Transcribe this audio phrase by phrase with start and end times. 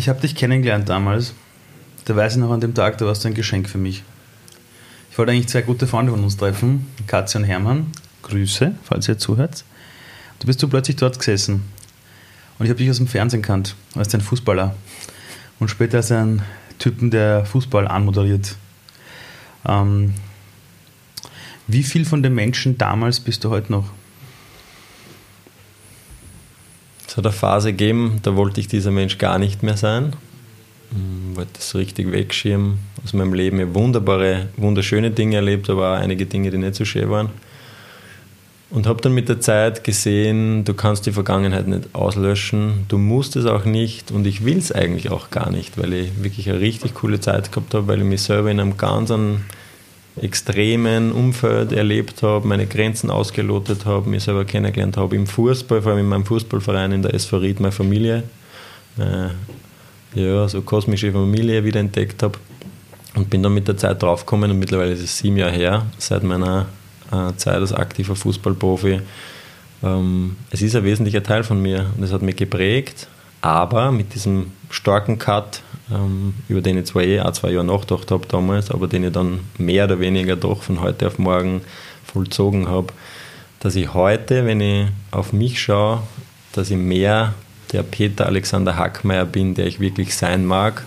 [0.00, 1.34] Ich habe dich kennengelernt damals.
[2.06, 4.02] Da weiß ich noch an dem Tag, da warst du ein Geschenk für mich.
[5.10, 7.92] Ich wollte eigentlich zwei gute Freunde von uns treffen, Katja und Hermann.
[8.22, 9.62] Grüße, falls ihr zuhört.
[10.38, 11.64] Du bist du plötzlich dort gesessen.
[12.58, 14.74] Und ich habe dich aus dem Fernsehen kannt, als ein Fußballer.
[15.58, 16.40] Und später als ein
[16.78, 18.56] Typen, der Fußball anmoderiert.
[19.68, 20.14] Ähm,
[21.66, 23.92] wie viel von den Menschen damals bist du heute noch?
[27.10, 30.12] Es hat eine Phase gegeben, da wollte ich dieser Mensch gar nicht mehr sein.
[30.92, 33.58] Ich wollte das richtig wegschirmen aus meinem Leben.
[33.58, 37.30] Ich wunderbare, wunderschöne Dinge erlebt, aber auch einige Dinge, die nicht so schön waren.
[38.70, 43.34] Und habe dann mit der Zeit gesehen, du kannst die Vergangenheit nicht auslöschen, du musst
[43.34, 46.60] es auch nicht und ich will es eigentlich auch gar nicht, weil ich wirklich eine
[46.60, 49.10] richtig coole Zeit gehabt habe, weil ich mich selber in einem ganz
[50.22, 55.92] extremen Umfeld erlebt habe, meine Grenzen ausgelotet habe, mich selber kennengelernt habe im Fußball, vor
[55.92, 58.24] allem in meinem Fußballverein in der SV Ried, meine Familie,
[58.98, 62.38] äh, ja, so kosmische Familie wieder entdeckt habe
[63.14, 66.22] und bin dann mit der Zeit draufgekommen und mittlerweile ist es sieben Jahre her, seit
[66.22, 66.66] meiner
[67.12, 69.00] äh, Zeit als aktiver Fußballprofi.
[69.82, 73.08] Ähm, es ist ein wesentlicher Teil von mir und es hat mich geprägt,
[73.40, 75.62] aber mit diesem starken Cut,
[76.48, 79.40] über den ich zwar eh auch zwei Jahre nachgedacht habe damals, aber den ich dann
[79.58, 81.62] mehr oder weniger doch von heute auf morgen
[82.04, 82.92] vollzogen habe,
[83.60, 86.02] dass ich heute, wenn ich auf mich schaue,
[86.52, 87.34] dass ich mehr
[87.72, 90.84] der Peter Alexander Hackmeier bin, der ich wirklich sein mag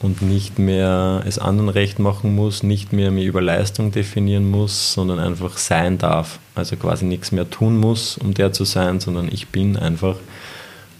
[0.00, 4.92] und nicht mehr es anderen recht machen muss, nicht mehr mich über Leistung definieren muss,
[4.92, 6.38] sondern einfach sein darf.
[6.54, 10.16] Also quasi nichts mehr tun muss, um der zu sein, sondern ich bin einfach.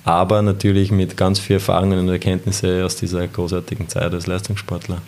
[0.06, 5.02] Aber natürlich mit ganz viel Erfahrungen und Erkenntnisse aus dieser großartigen Zeit als Leistungssportler.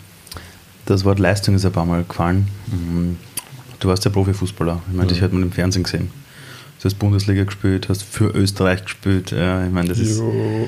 [0.85, 2.49] Das Wort Leistung ist ein paar Mal gefallen.
[2.67, 3.17] Mhm.
[3.79, 4.81] Du warst ja Profifußballer.
[4.89, 5.13] Ich meine, mhm.
[5.13, 6.11] das hat man im Fernsehen gesehen.
[6.79, 9.31] Du hast Bundesliga gespielt, hast für Österreich gespielt.
[9.31, 10.21] Ja, ich meine, das ist,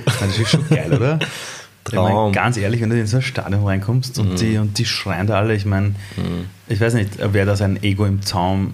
[0.05, 1.19] das ist schon geil, oder?
[1.83, 2.07] Traum.
[2.07, 4.35] Ich mein, ganz ehrlich, wenn du in so ein Stadion reinkommst und, mhm.
[4.35, 6.45] die, und die schreien da alle, ich meine, mhm.
[6.67, 8.73] ich weiß nicht, wer da sein Ego im Zaum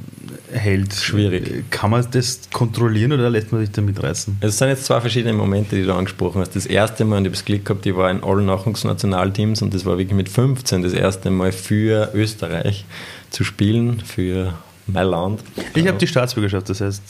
[0.52, 0.94] hält.
[0.94, 1.70] Schwierig.
[1.72, 4.38] Kann man das kontrollieren oder lässt man sich da mitreißen?
[4.42, 6.56] Es sind jetzt zwei verschiedene Momente, die du angesprochen hast.
[6.56, 9.74] Das erste Mal, und ich habe das Glück gehabt, ich war in allen Nachwuchsnationalteams und
[9.74, 12.86] das war wirklich mit 15 das erste Mal für Österreich
[13.30, 14.54] zu spielen, für
[14.88, 15.42] mein Land.
[15.76, 17.02] Ich habe die Staatsbürgerschaft, das heißt,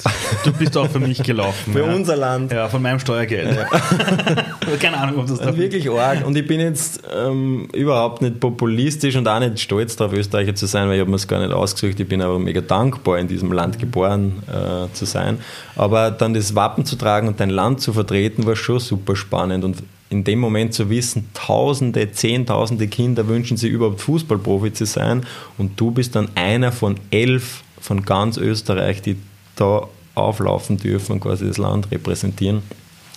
[0.43, 1.73] du bist auch für mich gelaufen.
[1.73, 1.93] für ja.
[1.93, 2.51] unser Land.
[2.51, 3.55] Ja, von meinem Steuergeld.
[3.55, 3.65] Ja.
[4.79, 6.25] Keine Ahnung, ob das da Wirklich arg.
[6.25, 10.65] Und ich bin jetzt ähm, überhaupt nicht populistisch und auch nicht stolz darauf, Österreicher zu
[10.65, 11.99] sein, weil ich habe mir es gar nicht ausgesucht.
[11.99, 15.39] Ich bin aber mega dankbar, in diesem Land geboren äh, zu sein.
[15.75, 19.63] Aber dann das Wappen zu tragen und dein Land zu vertreten, war schon super spannend.
[19.63, 19.77] Und
[20.09, 25.25] in dem Moment zu wissen, Tausende, Zehntausende Kinder wünschen sich überhaupt Fußballprofi zu sein
[25.57, 29.17] und du bist dann einer von elf von ganz Österreich, die
[29.55, 32.63] da auflaufen dürfen und quasi das Land repräsentieren.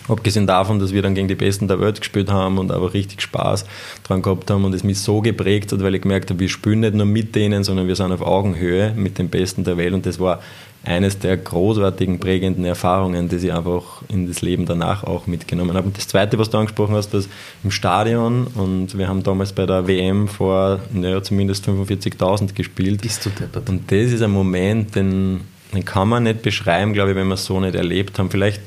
[0.09, 3.22] Abgesehen davon, dass wir dann gegen die Besten der Welt gespielt haben und aber richtig
[3.22, 3.65] Spaß
[4.03, 6.81] dran gehabt haben und es mich so geprägt hat, weil ich gemerkt habe, wir spielen
[6.81, 10.06] nicht nur mit denen, sondern wir sind auf Augenhöhe mit den Besten der Welt und
[10.06, 10.41] das war
[10.85, 15.89] eines der großartigen, prägenden Erfahrungen, die ich einfach in das Leben danach auch mitgenommen habe.
[15.89, 17.29] Und das Zweite, was du angesprochen hast, das
[17.63, 23.03] im Stadion und wir haben damals bei der WM vor naja, zumindest 45.000 gespielt.
[23.03, 23.69] Bist du deppert.
[23.69, 25.43] Und das ist ein Moment, den,
[25.75, 28.31] den kann man nicht beschreiben, glaube ich, wenn wir es so nicht erlebt haben.
[28.31, 28.63] Vielleicht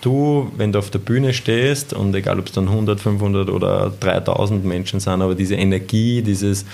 [0.00, 3.92] du, wenn du auf der Bühne stehst und egal, ob es dann 100, 500 oder
[3.98, 6.64] 3000 Menschen sind, aber diese Energie, dieses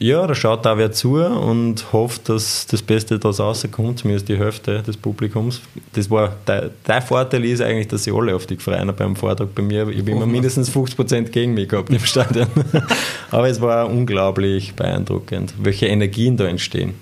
[0.00, 4.36] ja, da schaut da wer zu und hofft, dass das Beste daraus rauskommt, zumindest die
[4.36, 5.60] Hälfte des Publikums.
[5.92, 9.54] Das war, der, der Vorteil ist eigentlich, dass sie alle auf die gefreien beim Vortrag
[9.54, 9.88] bei mir.
[9.88, 12.48] Ich habe immer mindestens 50% gegen mich gehabt im Stadion.
[13.30, 16.94] Aber es war unglaublich beeindruckend, welche Energien da entstehen.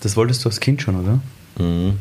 [0.00, 1.20] Das wolltest du als Kind schon, oder?
[1.64, 1.98] Mhm.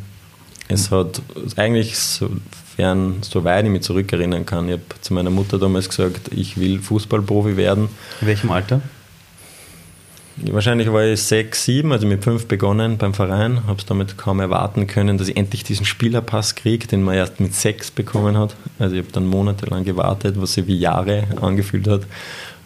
[0.70, 1.22] Es hat
[1.56, 6.58] eigentlich, sofern, soweit ich mich zurückerinnern kann, ich habe zu meiner Mutter damals gesagt, ich
[6.58, 7.90] will Fußballprofi werden.
[8.22, 8.82] In welchem Alter?
[10.40, 14.40] Wahrscheinlich war ich sechs, sieben, also mit fünf begonnen beim Verein, habe es damit kaum
[14.40, 18.56] erwarten können, dass ich endlich diesen Spielerpass kriege, den man erst mit sechs bekommen hat.
[18.78, 22.02] Also ich habe dann monatelang gewartet, was sich wie Jahre angefühlt hat.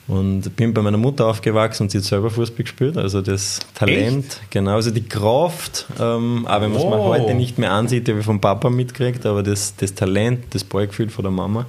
[0.08, 2.98] Und bin bei meiner Mutter aufgewachsen und sie hat selber Fußball gespielt.
[2.98, 4.52] Also das Talent, Echt?
[4.52, 6.90] genau, also die Kraft, ähm, auch wenn man es oh.
[6.90, 10.66] mir heute nicht mehr ansieht, habe ich vom Papa mitgekriegt, aber das, das Talent, das
[10.66, 11.66] Ballgefühl von der Mama.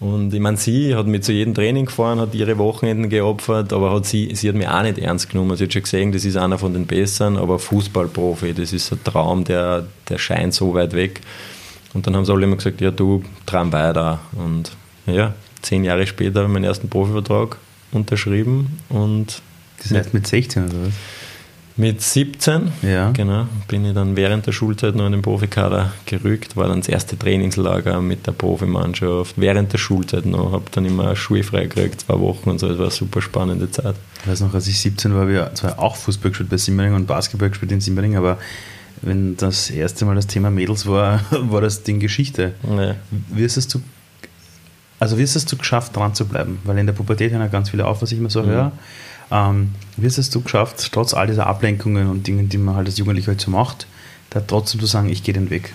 [0.00, 3.92] Und ich meine, sie hat mich zu jedem Training gefahren, hat ihre Wochenenden geopfert, aber
[3.92, 5.56] hat sie, sie hat mich auch nicht ernst genommen.
[5.56, 9.02] Sie hat schon gesehen, das ist einer von den Besseren, aber Fußballprofi, das ist ein
[9.02, 11.20] Traum, der, der scheint so weit weg.
[11.94, 14.20] Und dann haben sie alle immer gesagt, ja du, traum weiter.
[14.32, 14.70] Und
[15.06, 17.56] ja, zehn Jahre später habe ich meinen ersten Profivertrag
[17.92, 19.42] unterschrieben und...
[19.80, 20.94] Das heißt mit 16 oder was?
[21.80, 23.12] Mit 17, Ja.
[23.12, 26.88] genau, bin ich dann während der Schulzeit noch in den Profikader gerückt, war dann das
[26.88, 32.18] erste Trainingslager mit der Profimannschaft, während der Schulzeit noch, habe dann immer schulfrei gekriegt, zwei
[32.18, 33.94] Wochen und so, es war eine super spannende Zeit.
[34.24, 37.06] Ich weiß noch, als ich 17 war, wir zwar auch Fußball gespielt bei Simmering und
[37.06, 38.38] Basketball gespielt in Simmering, aber
[39.02, 42.54] wenn das erste Mal das Thema Mädels war, war das Ding Geschichte.
[42.76, 42.96] Ja.
[43.30, 43.80] Wie hast es du,
[44.98, 46.58] also wie hast es du geschafft, dran zu bleiben?
[46.64, 48.72] Weil in der Pubertät hören ja ganz viele auf, was ich immer so höre.
[49.30, 52.86] Ähm, wie hast es du geschafft, trotz all dieser Ablenkungen und Dingen, die man halt
[52.86, 53.86] als Jugendlicher halt so macht,
[54.30, 55.74] da trotzdem zu sagen, ich gehe den Weg?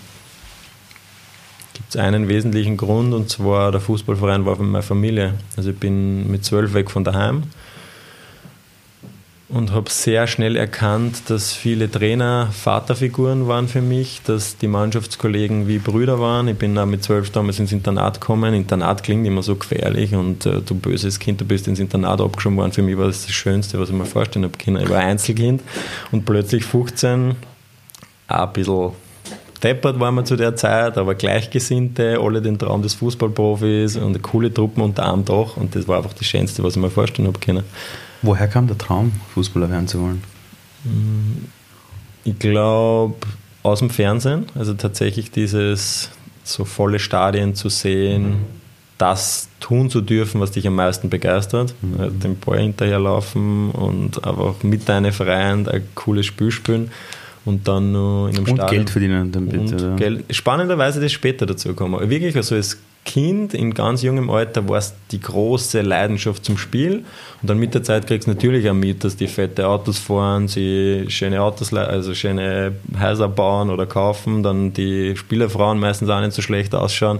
[1.73, 5.35] Gibt es einen wesentlichen Grund und zwar der Fußballverein war für meine Familie.
[5.57, 7.43] Also ich bin mit zwölf weg von daheim
[9.53, 15.67] und habe sehr schnell erkannt, dass viele Trainer Vaterfiguren waren für mich, dass die Mannschaftskollegen
[15.67, 16.47] wie Brüder waren.
[16.47, 18.53] Ich bin auch mit zwölf damals ins Internat gekommen.
[18.55, 22.57] Internat klingt immer so gefährlich und äh, du böses Kind, du bist ins Internat abgeschoben
[22.57, 22.71] worden.
[22.71, 24.81] Für mich war das das Schönste, was ich mir vorstellen habe.
[24.81, 25.61] Ich war Einzelkind
[26.11, 27.35] und plötzlich 15,
[28.27, 28.91] auch ein bisschen
[29.61, 34.53] deppert waren wir zu der Zeit, aber Gleichgesinnte, alle den Traum des Fußballprofis und coole
[34.53, 37.39] Truppen unter einem Dach und das war einfach das Schönste, was ich mir vorstellen habe
[37.39, 37.63] können.
[38.23, 40.23] Woher kam der Traum, Fußballer werden zu wollen?
[42.23, 43.15] Ich glaube
[43.61, 46.09] aus dem Fernsehen, also tatsächlich dieses
[46.43, 48.37] so volle Stadien zu sehen,
[48.97, 54.63] das tun zu dürfen, was dich am meisten begeistert, also den Ball hinterherlaufen und einfach
[54.63, 56.91] mit deinen Freien ein cooles Spiel spielen
[57.45, 58.69] und dann nur in einem Und Stadion.
[58.69, 59.91] Geld verdienen dann bitte.
[59.91, 59.97] Und?
[59.97, 60.35] Geld.
[60.35, 62.09] Spannenderweise das später dazu gekommen.
[62.09, 67.03] Wirklich, also als Kind in ganz jungem Alter war es die große Leidenschaft zum Spiel.
[67.41, 70.47] Und dann mit der Zeit kriegst du natürlich auch mit, dass die fette Autos fahren,
[70.47, 76.31] sie schöne Autos, also schöne Häuser bauen oder kaufen, dann die Spielerfrauen meistens auch nicht
[76.31, 77.19] so schlecht ausschauen.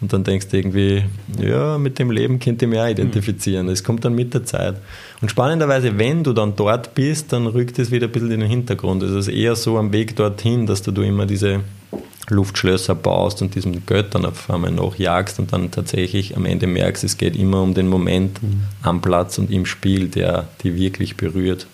[0.00, 1.04] Und dann denkst du irgendwie,
[1.40, 3.66] ja, mit dem Leben könnte ich mich auch identifizieren.
[3.66, 4.76] Das kommt dann mit der Zeit.
[5.20, 8.48] Und spannenderweise, wenn du dann dort bist, dann rückt es wieder ein bisschen in den
[8.48, 9.02] Hintergrund.
[9.02, 11.60] Es ist eher so am Weg dorthin, dass du immer diese
[12.28, 17.04] Luftschlösser baust und diesem Geld dann auf einmal nachjagst und dann tatsächlich am Ende merkst,
[17.04, 18.40] es geht immer um den Moment
[18.82, 21.66] am Platz und im Spiel, der die wirklich berührt.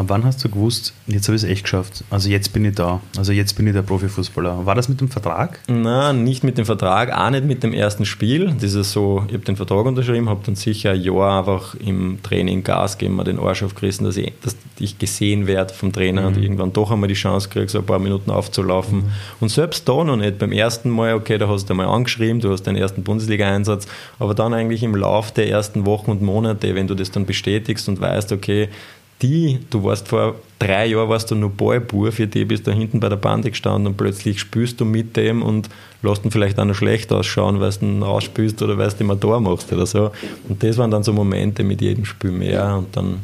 [0.00, 2.04] Ab wann hast du gewusst, jetzt habe ich es echt geschafft?
[2.08, 3.02] Also jetzt bin ich da.
[3.18, 4.64] Also jetzt bin ich der Profifußballer.
[4.64, 5.60] War das mit dem Vertrag?
[5.68, 8.54] Na, nicht mit dem Vertrag, auch nicht mit dem ersten Spiel.
[8.58, 12.18] Das ist so, ich habe den Vertrag unterschrieben, habe dann sicher ein Jahr einfach im
[12.22, 16.28] Training Gas gegeben, mir den Arsch aufgerissen, dass ich, dass ich gesehen werde vom Trainer
[16.28, 19.12] und irgendwann doch einmal die Chance kriege, so ein paar Minuten aufzulaufen.
[19.38, 20.38] Und selbst da noch nicht.
[20.38, 23.86] Beim ersten Mal, okay, da hast du einmal angeschrieben, du hast deinen ersten Bundesliga-Einsatz,
[24.18, 27.86] aber dann eigentlich im Lauf der ersten Wochen und Monate, wenn du das dann bestätigst
[27.90, 28.70] und weißt, okay,
[29.22, 33.00] die, du warst vor drei Jahren warst du nur Ballbur, für die bist du hinten
[33.00, 35.68] bei der Bande gestanden und plötzlich spürst du mit dem und
[36.02, 39.10] lässt ihn vielleicht auch noch schlecht ausschauen, weil du ihn rausspülst oder weil du ihm
[39.10, 40.10] ein Tor machst oder so.
[40.48, 43.20] Und das waren dann so Momente mit jedem Spiel mehr und dann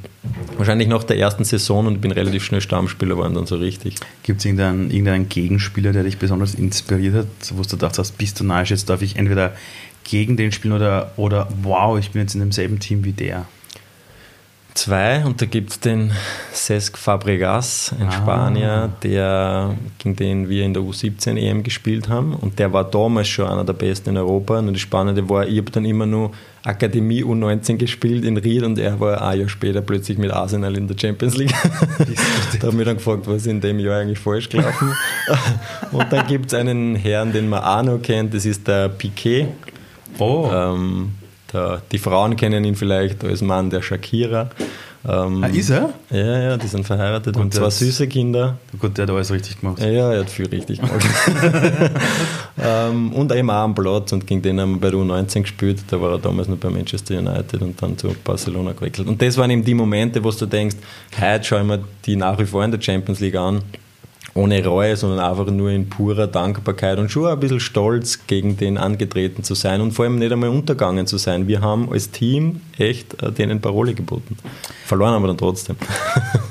[0.57, 3.97] wahrscheinlich nach der ersten Saison und bin relativ schnell Stammspieler geworden dann so richtig.
[4.23, 8.41] Gibt es irgendeinen, irgendeinen Gegenspieler, der dich besonders inspiriert hat, wo du gedacht hast, bist
[8.41, 9.55] du nice, jetzt darf ich entweder
[10.05, 13.47] gegen den spielen oder, oder wow, ich bin jetzt in demselben Team wie der?
[14.77, 16.13] Zwei und da gibt es den
[16.53, 18.13] Cesc Fabregas, ein Ah.
[18.13, 23.27] Spanier, der, gegen den wir in der U17 EM gespielt haben und der war damals
[23.29, 26.31] schon einer der besten in Europa und das Spannende war, ich habe dann immer nur
[26.63, 30.87] Akademie U19 gespielt in Ried und er war ein Jahr später plötzlich mit Arsenal in
[30.89, 31.55] der Champions League.
[32.61, 34.93] da habe ich dann gefragt, was ist in dem Jahr eigentlich falsch gelaufen.
[35.93, 39.47] und dann gibt es einen Herrn, den man auch noch kennt, das ist der Piquet.
[40.19, 41.13] Oh, Ähm,
[41.57, 44.51] der, die Frauen kennen ihn vielleicht als Mann der Shakira.
[45.09, 45.91] Ähm, ah, ist er?
[46.11, 48.59] Ja, ja, die sind verheiratet und, Und zwei süße Kinder.
[48.81, 49.81] Gut, der hat alles richtig gemacht.
[49.81, 51.07] Ja, ja, er hat viel richtig gemacht.
[52.59, 55.79] ähm, und eben auch am Platz und gegen den haben wir bei der U19 gespielt.
[55.89, 59.07] Da war er damals noch bei Manchester United und dann zu Barcelona gewechselt.
[59.07, 60.77] Und das waren eben die Momente, wo du denkst,
[61.21, 63.63] heute schaue ich mir die nach wie vor in der Champions League an.
[64.37, 68.77] Ohne Reue, sondern einfach nur in purer Dankbarkeit und schon ein bisschen stolz, gegen den
[68.79, 71.49] angetreten zu sein und vor allem nicht einmal untergangen zu sein.
[71.49, 74.37] Wir haben als Team echt äh, denen Parole geboten.
[74.85, 75.77] Verloren haben wir dann trotzdem.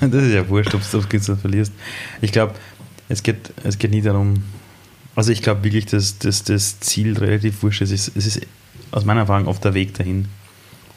[0.02, 1.74] Das ist ja wurscht, ob du es verlierst.
[2.22, 2.54] Ich glaube,
[3.08, 4.44] es geht, es geht nie darum,
[5.16, 7.92] also ich glaube wirklich, dass, dass das Ziel relativ wurscht ist.
[7.92, 8.48] Es ist, es ist
[8.92, 10.28] aus meiner Erfahrung oft der Weg dahin.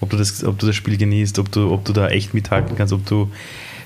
[0.00, 2.76] Ob du das, ob du das Spiel genießt, ob du, ob du da echt mithalten
[2.76, 3.30] kannst, ob du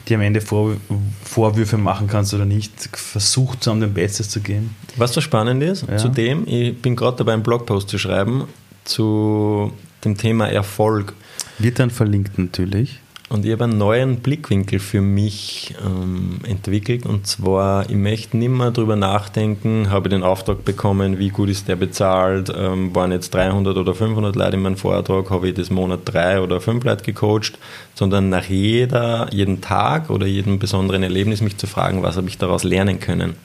[0.09, 0.77] dir am Ende Vor,
[1.25, 2.73] Vorwürfe machen kannst oder nicht.
[2.97, 4.75] Versucht haben, dein Bestes zu geben.
[4.97, 5.97] Was so spannend ist, Ja.
[5.99, 8.45] zudem, ich bin gerade dabei, einen Blogpost zu schreiben
[8.85, 9.73] zu
[10.05, 11.15] dem Thema Erfolg.
[11.59, 12.99] Wird dann verlinkt natürlich.
[13.33, 17.07] Und ich habe einen neuen Blickwinkel für mich ähm, entwickelt.
[17.07, 21.49] Und zwar, ich möchte nicht mehr darüber nachdenken, habe ich den Auftrag bekommen, wie gut
[21.49, 25.55] ist der bezahlt, ähm, waren jetzt 300 oder 500 Leute in meinem Vortrag, habe ich
[25.55, 27.59] das Monat drei oder fünf Leute gecoacht,
[27.95, 32.37] sondern nach jeder, jeden Tag oder jedem besonderen Erlebnis mich zu fragen, was habe ich
[32.37, 33.37] daraus lernen können.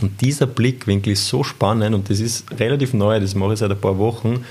[0.00, 3.72] Und dieser Blickwinkel ist so spannend und das ist relativ neu, das mache ich seit
[3.72, 4.44] ein paar Wochen.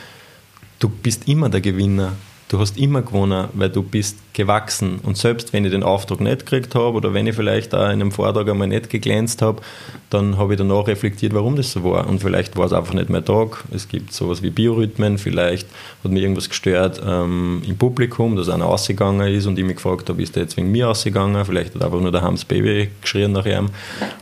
[0.77, 2.12] Du bist immer der Gewinner
[2.49, 4.99] du hast immer gewonnen, weil du bist gewachsen.
[5.03, 8.01] Und selbst wenn ich den Auftrag nicht gekriegt habe oder wenn ich vielleicht auch in
[8.01, 9.61] einem Vortrag einmal nicht geglänzt habe,
[10.09, 12.07] dann habe ich danach reflektiert, warum das so war.
[12.07, 13.65] Und vielleicht war es einfach nicht mein Tag.
[13.71, 15.67] Es gibt sowas wie Biorhythmen, vielleicht
[16.03, 20.07] hat mir irgendwas gestört ähm, im Publikum, dass einer ausgegangen ist und ich mich gefragt
[20.07, 21.43] habe, ist der jetzt wegen mir ausgegangen?
[21.43, 23.69] Vielleicht hat einfach nur der Hams Baby geschrien nach ihm.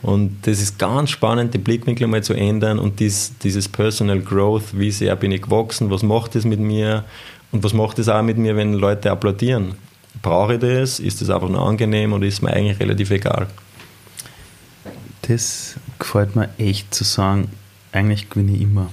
[0.02, 4.64] Und das ist ganz spannend, den Blickwinkel mal zu ändern und dies, dieses Personal Growth,
[4.74, 7.04] wie sehr bin ich gewachsen, was macht das mit mir?
[7.56, 9.76] Und was macht es auch mit mir, wenn Leute applaudieren?
[10.22, 11.00] Brauche ich das?
[11.00, 13.48] Ist das einfach nur angenehm oder ist mir eigentlich relativ egal?
[15.22, 17.50] Das gefällt mir echt zu sagen,
[17.94, 18.90] eigentlich gewinne ich immer.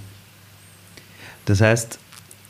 [1.45, 1.99] Das heißt,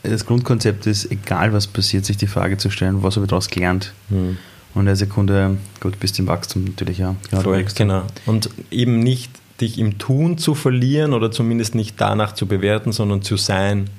[0.03, 3.47] das Grundkonzept ist, egal was passiert, sich die Frage zu stellen, was habe ich daraus
[3.47, 3.91] gelernt?
[4.09, 4.37] Hm.
[4.75, 7.15] Und in der Sekunde, gut, bist im Wachstum natürlich, ja.
[7.31, 8.03] Genau, Voll, genau.
[8.27, 13.23] Und eben nicht dich im Tun zu verlieren oder zumindest nicht danach zu bewerten, sondern
[13.23, 13.89] zu sein,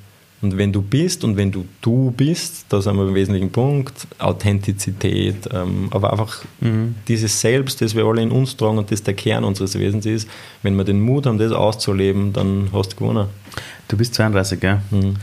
[0.45, 4.07] und wenn du bist und wenn du du bist, da sind wir im wesentlichen Punkt,
[4.19, 6.97] Authentizität, ähm, aber einfach mhm.
[7.09, 10.29] dieses Selbst, das wir alle in uns tragen und das der Kern unseres Wesens ist,
[10.63, 13.29] wenn wir den Mut haben, das auszuleben, dann hast du gewonnen.
[13.89, 14.81] Du bist 32, gell?
[14.91, 15.15] Mhm.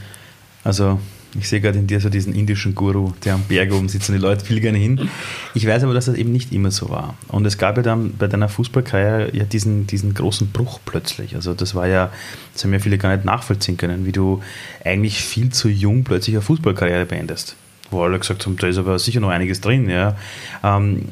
[0.63, 0.99] Also
[1.39, 4.15] ich sehe gerade in dir so diesen indischen Guru, der am Berg oben sitzt und
[4.15, 5.09] die Leute viel gerne hin.
[5.53, 7.15] Ich weiß aber, dass das eben nicht immer so war.
[7.29, 11.35] Und es gab ja dann bei deiner Fußballkarriere ja diesen, diesen großen Bruch plötzlich.
[11.35, 12.11] Also das war ja,
[12.53, 14.41] das haben ja viele gar nicht nachvollziehen können, wie du
[14.83, 17.55] eigentlich viel zu jung plötzlich eine Fußballkarriere beendest.
[17.91, 19.89] Wo alle gesagt haben, da ist aber sicher noch einiges drin.
[19.89, 20.17] Ja.
[20.63, 21.03] Ähm,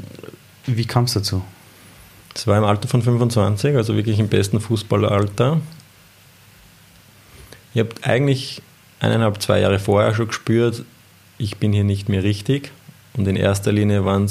[0.66, 1.44] wie kam es dazu?
[2.36, 5.62] Es war im Alter von 25, also wirklich im besten Fußballeralter.
[7.74, 8.62] Ich habe eigentlich
[9.00, 10.84] eineinhalb, zwei Jahre vorher schon gespürt,
[11.38, 12.72] ich bin hier nicht mehr richtig.
[13.18, 14.28] Und in erster Linie habe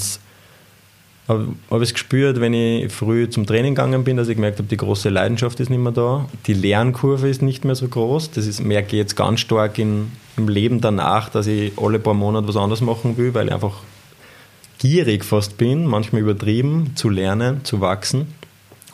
[1.70, 4.68] hab ich es gespürt, wenn ich früh zum Training gegangen bin, dass ich gemerkt habe,
[4.68, 6.26] die große Leidenschaft ist nicht mehr da.
[6.46, 8.30] Die Lernkurve ist nicht mehr so groß.
[8.30, 12.14] Das ist, merke ich jetzt ganz stark in, im Leben danach, dass ich alle paar
[12.14, 13.82] Monate was anderes machen will, weil ich einfach
[14.78, 18.32] gierig fast bin, manchmal übertrieben, zu lernen, zu wachsen.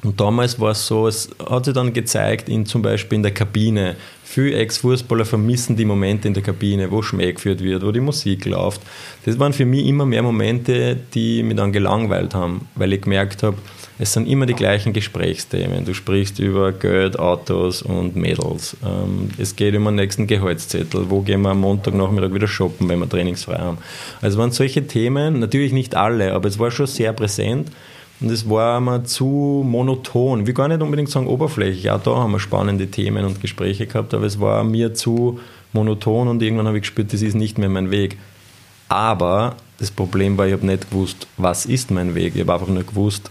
[0.05, 3.33] Und damals war es so, es hat sich dann gezeigt, in, zum Beispiel in der
[3.33, 3.97] Kabine.
[4.23, 8.45] Viele Ex-Fußballer vermissen die Momente in der Kabine, wo Schmäh geführt wird, wo die Musik
[8.45, 8.83] läuft.
[9.25, 13.43] Das waren für mich immer mehr Momente, die mich dann gelangweilt haben, weil ich gemerkt
[13.43, 13.57] habe,
[13.97, 15.85] es sind immer die gleichen Gesprächsthemen.
[15.85, 18.77] Du sprichst über Geld, Autos und Mädels.
[18.85, 21.09] Ähm, es geht um den nächsten Gehaltszettel.
[21.11, 23.79] Wo gehen wir am Montagnachmittag wieder shoppen, wenn wir trainingsfrei haben?
[24.21, 27.71] Also waren solche Themen, natürlich nicht alle, aber es war schon sehr präsent.
[28.21, 30.41] Und es war mir zu monoton.
[30.41, 31.91] Ich will gar nicht unbedingt sagen oberflächlich.
[31.91, 35.41] Auch da haben wir spannende Themen und Gespräche gehabt, aber es war mir zu
[35.73, 38.17] monoton und irgendwann habe ich gespürt, das ist nicht mehr mein Weg.
[38.89, 42.35] Aber das Problem war, ich habe nicht gewusst, was ist mein Weg.
[42.37, 43.31] Ich habe einfach nur gewusst,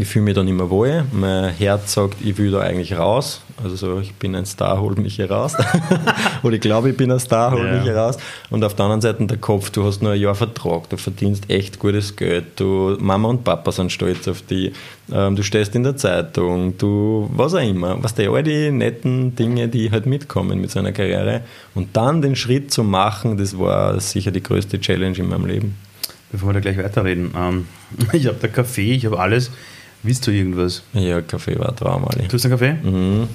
[0.00, 1.04] ich fühle mich dann immer wohl.
[1.12, 3.42] Mein Herz sagt, ich will da eigentlich raus.
[3.62, 5.54] Also so, ich bin ein Star, hol mich hier raus.
[6.42, 7.72] Oder ich glaube, ich bin ein Star, hol ja.
[7.74, 8.16] mich hier raus.
[8.50, 11.50] Und auf der anderen Seite der Kopf, du hast nur ein Jahr Vertrag, du verdienst
[11.50, 14.72] echt gutes Geld, du, Mama und Papa sind stolz auf dich,
[15.12, 18.02] ähm, du stehst in der Zeitung, du, was auch immer.
[18.02, 21.42] Was die all die netten Dinge, die halt mitkommen mit so einer Karriere.
[21.74, 25.76] Und dann den Schritt zu machen, das war sicher die größte Challenge in meinem Leben.
[26.30, 27.66] Bevor wir da gleich weiterreden, ähm,
[28.12, 29.50] ich habe da Kaffee, ich habe alles.
[30.02, 30.82] Willst du irgendwas?
[30.92, 31.74] Ja, Kaffee war.
[31.76, 32.72] Tust du einen Kaffee?
[32.74, 33.28] Mhm.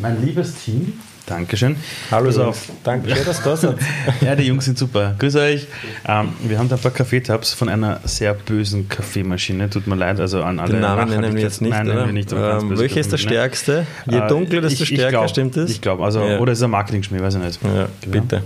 [0.00, 0.92] Mein liebes Team,
[1.26, 1.74] Dankeschön.
[2.12, 2.70] Hallo, Pass auf.
[2.84, 3.76] Danke schön, dass du da seid.
[4.20, 5.16] ja, die Jungs sind super.
[5.18, 5.66] Grüß euch.
[6.06, 9.68] Ähm, wir haben da ein paar Kaffeetabs von einer sehr bösen Kaffeemaschine.
[9.68, 10.72] Tut mir leid, also an alle.
[10.72, 11.72] Den Namen nennen wir jetzt nicht.
[11.72, 12.32] Nein, nennen wir nicht.
[12.32, 13.86] Ähm, welcher ist der stärkste?
[14.08, 15.68] Je äh, dunkler, desto ich, stärker, glaub, stimmt das?
[15.68, 16.38] Ich glaube, also, ja.
[16.38, 17.60] oder ist es ein Marketing-Schmäh, weiß ich nicht.
[17.64, 18.12] Ja, genau.
[18.12, 18.42] bitte.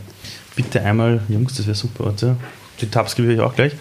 [0.57, 2.07] Bitte einmal, Jungs, das wäre super.
[2.07, 2.37] Warte.
[2.81, 3.73] Die Tabs gebe ich euch auch gleich.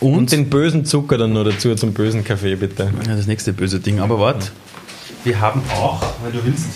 [0.00, 2.92] Und, Und, den bösen Zucker dann noch dazu zum bösen Kaffee, bitte.
[3.06, 4.00] Ja, das nächste böse Ding.
[4.00, 4.48] Aber warte,
[5.24, 6.66] wir haben auch, weil du willst,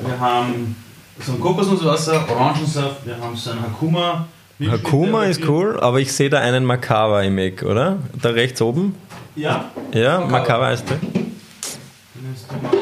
[0.00, 0.76] wir haben
[1.24, 4.26] so ein Kokosnusswasser, Orangensaft, wir haben so ein Hakuma.
[4.68, 7.98] Hakuma ist cool, aber ich sehe da einen Makawa im Eck, oder?
[8.20, 8.94] Da rechts oben?
[9.34, 9.70] Ja.
[9.92, 10.98] Ja, Makawa ist der.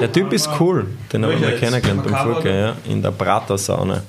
[0.01, 4.03] Der Typ ist cool, den habe ich mal kennengelernt beim Furke, ja, in der Prater-Sauna.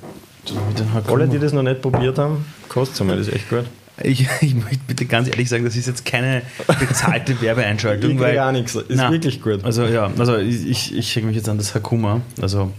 [1.08, 3.65] Alle, die das noch nicht probiert haben, kostet es das ist echt gut.
[4.01, 6.43] Ich, ich, möchte bitte ganz ehrlich sagen, das ist jetzt keine
[6.79, 8.12] bezahlte Werbeeinschaltung.
[8.13, 9.63] Ich weil, gar nichts, ist na, wirklich gut.
[9.63, 12.22] Also ja, also ich, ich hänge mich jetzt an das Hakuma.
[12.41, 12.72] Also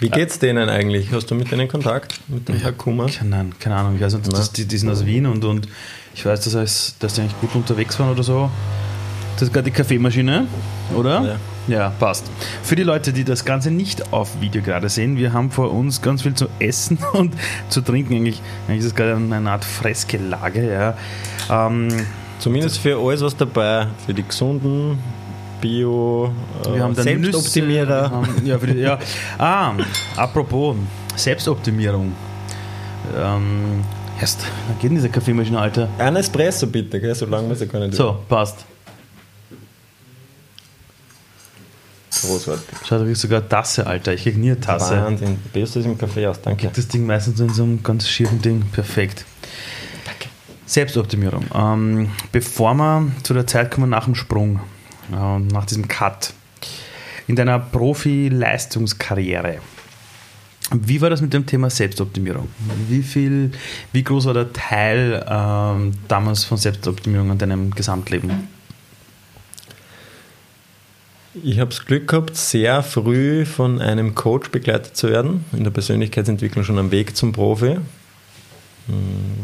[0.00, 1.12] Wie geht's denen eigentlich?
[1.12, 2.20] Hast du mit denen Kontakt?
[2.28, 3.06] Mit dem Herr Kummer?
[3.06, 3.96] Keine, Ahnung.
[3.96, 5.68] Ich weiß nicht, dass die, die sind aus Wien und, und
[6.14, 8.50] ich weiß, dass, dass die eigentlich gut unterwegs waren oder so.
[9.34, 10.46] Das ist gerade die Kaffeemaschine,
[10.94, 11.22] oder?
[11.22, 11.36] Ja.
[11.68, 12.24] Ja, passt.
[12.62, 16.00] Für die Leute, die das Ganze nicht auf Video gerade sehen, wir haben vor uns
[16.00, 17.34] ganz viel zu essen und
[17.68, 18.14] zu trinken.
[18.14, 20.70] Eigentlich, eigentlich ist es gerade eine Art Fressgelage.
[20.70, 20.94] Ja.
[21.50, 21.88] Ähm,
[22.38, 23.86] Zumindest für alles was dabei.
[24.04, 24.98] Für die gesunden,
[25.60, 26.30] Bio,
[26.64, 28.10] äh, wir haben Selbstoptimierer.
[28.10, 28.98] Haben, ja, die, ja.
[29.38, 29.72] Ah,
[30.16, 30.76] apropos
[31.16, 32.12] Selbstoptimierung.
[33.16, 33.82] Ähm,
[34.20, 35.88] erst, dann geht in diese Kaffeemaschine, Alter.
[35.98, 37.14] Ein Espresso bitte, gell?
[37.14, 37.94] so lange muss ich gar nicht.
[37.94, 38.66] So, passt.
[42.22, 42.64] Großartig.
[42.84, 44.14] Schau, da kriegst du sogar Tasse, Alter.
[44.14, 44.96] Ich krieg nie eine Tasse.
[44.96, 45.38] Wahnsinn.
[45.52, 46.70] Best ist im Kaffee aus, danke.
[46.74, 48.62] das Ding meistens in so einem ganz schiefen Ding.
[48.72, 49.24] Perfekt.
[50.04, 50.28] Danke.
[50.66, 51.46] Selbstoptimierung.
[51.54, 54.60] Ähm, bevor wir zu der Zeit kommen nach dem Sprung,
[55.12, 56.32] äh, nach diesem Cut,
[57.26, 59.58] in deiner Profi-Leistungskarriere,
[60.72, 62.48] wie war das mit dem Thema Selbstoptimierung?
[62.88, 63.52] Wie viel,
[63.92, 68.48] wie groß war der Teil ähm, damals von Selbstoptimierung an deinem Gesamtleben?
[71.42, 75.70] Ich habe das Glück gehabt, sehr früh von einem Coach begleitet zu werden, in der
[75.70, 77.82] Persönlichkeitsentwicklung schon am Weg zum Profi, hm,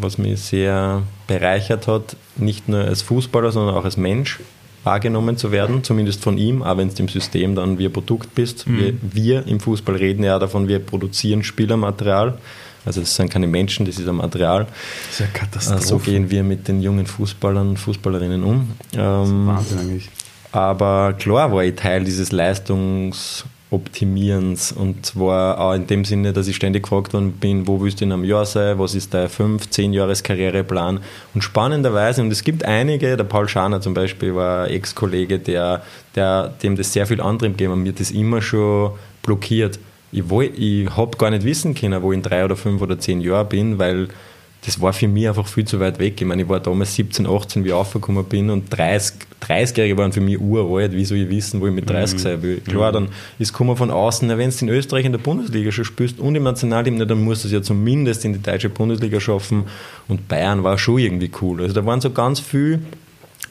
[0.01, 4.41] was mich sehr bereichert hat, nicht nur als Fußballer, sondern auch als Mensch
[4.85, 8.35] wahrgenommen zu werden, zumindest von ihm, auch wenn es im System dann wie ein Produkt
[8.35, 8.67] bist.
[8.67, 8.79] Mhm.
[8.79, 12.39] Wir, wir, im Fußball reden ja davon, wir produzieren Spielermaterial.
[12.85, 14.67] Also das sind keine Menschen, das ist ein Material.
[15.05, 15.87] Das ist ja Katastrophe.
[15.87, 18.73] So gehen wir mit den jungen Fußballern und Fußballerinnen um.
[18.91, 20.11] Das ist Wahnsinn eigentlich.
[20.53, 24.73] Aber klar war ich Teil dieses Leistungsoptimierens.
[24.73, 28.05] Und zwar auch in dem Sinne, dass ich ständig gefragt worden bin, wo willst du
[28.05, 31.01] in einem Jahr sein, was ist dein 5, 10 Jahres Karriereplan?
[31.33, 35.83] Und spannenderweise, und es gibt einige, der Paul Schaner zum Beispiel war Ex-Kollege, der,
[36.15, 38.91] der, dem das sehr viel andere gegeben hat, mir das immer schon
[39.23, 39.79] blockiert.
[40.15, 43.23] Ich, ich habe gar nicht wissen können, wo ich in drei oder fünf oder zehn
[43.23, 44.09] Jahren bin, weil
[44.65, 46.21] das war für mich einfach viel zu weit weg.
[46.21, 50.13] Ich meine, ich war damals 17, 18, wie ich aufgekommen bin und 30, 30-Jährige waren
[50.13, 50.93] für mich uralt.
[50.93, 52.23] Wie soll ich wissen, wo ich mit 30 mhm.
[52.23, 52.61] sein will?
[52.61, 52.95] Klar, mhm.
[52.95, 53.09] dann
[53.41, 56.45] ist kommen von außen, wenn du in Österreich in der Bundesliga schon spielst und im
[56.45, 59.65] Nationalteam, dann musst du es ja zumindest in die deutsche Bundesliga schaffen.
[60.07, 61.61] Und Bayern war schon irgendwie cool.
[61.61, 62.79] Also da waren so ganz viele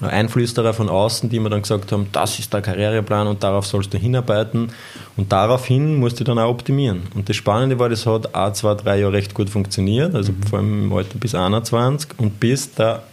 [0.10, 3.94] Einflüsterer von außen, die mir dann gesagt haben, das ist der Karriereplan und darauf sollst
[3.94, 4.72] du hinarbeiten.
[5.18, 7.04] Und daraufhin musst du dann auch optimieren.
[7.14, 10.44] Und das Spannende war, das hat a zwei, drei Jahre recht gut funktioniert, also mhm.
[10.44, 13.04] vor allem im Alter bis 21 und bis der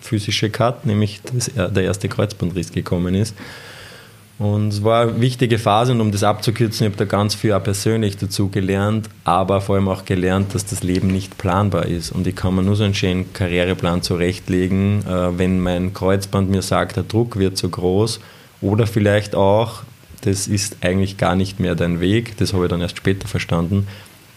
[0.00, 3.34] physische Cut, nämlich das, der erste Kreuzbandriss gekommen ist.
[4.38, 7.52] Und es war eine wichtige Phase und um das abzukürzen, ich habe da ganz viel
[7.52, 12.12] auch persönlich dazu gelernt, aber vor allem auch gelernt, dass das Leben nicht planbar ist.
[12.12, 16.62] Und ich kann mir nur so einen schönen Karriereplan zurechtlegen, äh, wenn mein Kreuzband mir
[16.62, 18.20] sagt, der Druck wird zu groß
[18.60, 19.82] oder vielleicht auch,
[20.20, 23.88] das ist eigentlich gar nicht mehr dein Weg, das habe ich dann erst später verstanden,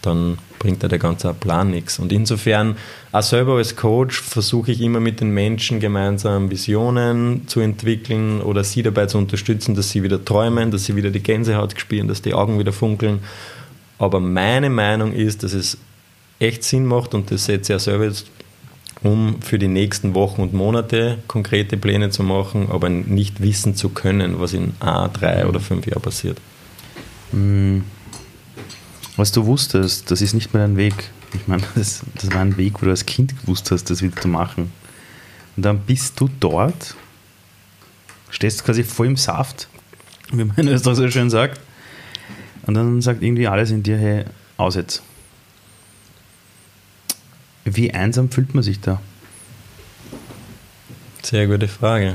[0.02, 1.98] dann bringt ja der ganze Plan nichts.
[1.98, 2.76] Und insofern,
[3.10, 8.62] auch selber als Coach versuche ich immer mit den Menschen gemeinsam Visionen zu entwickeln oder
[8.64, 12.22] sie dabei zu unterstützen, dass sie wieder träumen, dass sie wieder die Gänsehaut spüren, dass
[12.22, 13.20] die Augen wieder funkeln.
[13.98, 15.78] Aber meine Meinung ist, dass es
[16.38, 18.26] echt Sinn macht und das setze ich auch selber jetzt
[19.02, 23.88] um für die nächsten Wochen und Monate konkrete Pläne zu machen, aber nicht wissen zu
[23.88, 26.38] können, was in A, drei oder fünf Jahren passiert.
[27.32, 27.82] Mhm
[29.16, 31.10] was du wusstest, das ist nicht mehr dein Weg.
[31.34, 34.20] Ich meine, das, das war ein Weg, wo du als Kind gewusst hast, das wieder
[34.20, 34.72] zu machen.
[35.56, 36.96] Und dann bist du dort,
[38.30, 39.68] stehst quasi voll im Saft,
[40.32, 41.60] wie man in Österreich so schön sagt.
[42.66, 44.24] Und dann sagt irgendwie alles in dir, hey,
[44.56, 45.02] aus jetzt.
[47.64, 49.00] Wie einsam fühlt man sich da?
[51.22, 52.14] Sehr gute Frage.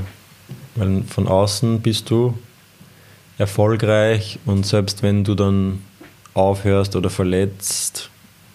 [0.74, 2.38] Weil von außen bist du
[3.38, 5.82] erfolgreich und selbst wenn du dann
[6.38, 8.10] aufhörst oder verletzt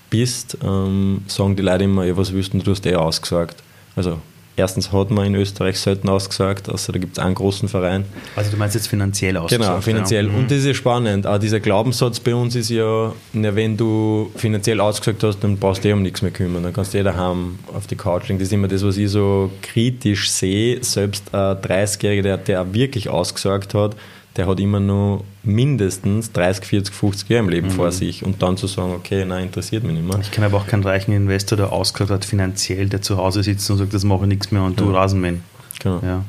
[0.09, 3.63] bist, ähm, sagen die Leute immer, ja, was willst du, du hast eh ausgesagt.
[3.95, 4.19] Also
[4.55, 8.05] erstens hat man in Österreich selten ausgesagt, außer da gibt es einen großen Verein.
[8.35, 9.67] Also du meinst jetzt finanziell ausgesagt?
[9.67, 10.27] Genau, finanziell.
[10.27, 10.33] Ja.
[10.33, 11.25] Und das ist spannend.
[11.25, 15.83] Auch dieser Glaubenssatz bei uns ist ja, na, wenn du finanziell ausgesagt hast, dann brauchst
[15.83, 16.63] du eh um nichts mehr kümmern.
[16.63, 18.39] Dann kannst du eh daheim auf die Couch liegen.
[18.39, 20.83] Das ist immer das, was ich so kritisch sehe.
[20.83, 23.95] Selbst ein 30-Jähriger, der, der wirklich ausgesagt hat,
[24.35, 27.71] der hat immer nur mindestens 30, 40, 50 Jahre im Leben mhm.
[27.71, 30.19] vor sich und dann zu sagen, okay, nein, interessiert mich nicht mehr.
[30.19, 33.69] Ich kenne aber auch keinen reichen Investor, der ausgehört hat finanziell, der zu Hause sitzt
[33.69, 34.99] und sagt, das mache ich nichts mehr und du ja.
[34.99, 35.43] Rasenmähen.
[35.79, 35.99] Genau.
[36.03, 36.23] Ja.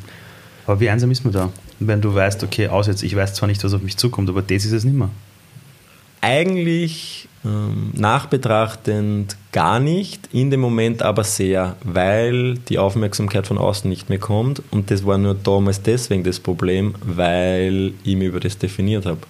[0.67, 1.51] Aber wie einsam ist man da?
[1.81, 4.43] Wenn du weißt, okay, aus jetzt, ich weiß zwar nicht, was auf mich zukommt, aber
[4.43, 5.11] das ist es nicht mehr.
[6.27, 13.91] Eigentlich ähm, nachbetrachtend gar nicht, in dem Moment aber sehr, weil die Aufmerksamkeit von außen
[13.91, 18.41] nicht mehr kommt und das war nur damals deswegen das Problem, weil ich mich über
[18.41, 19.21] das definiert habe.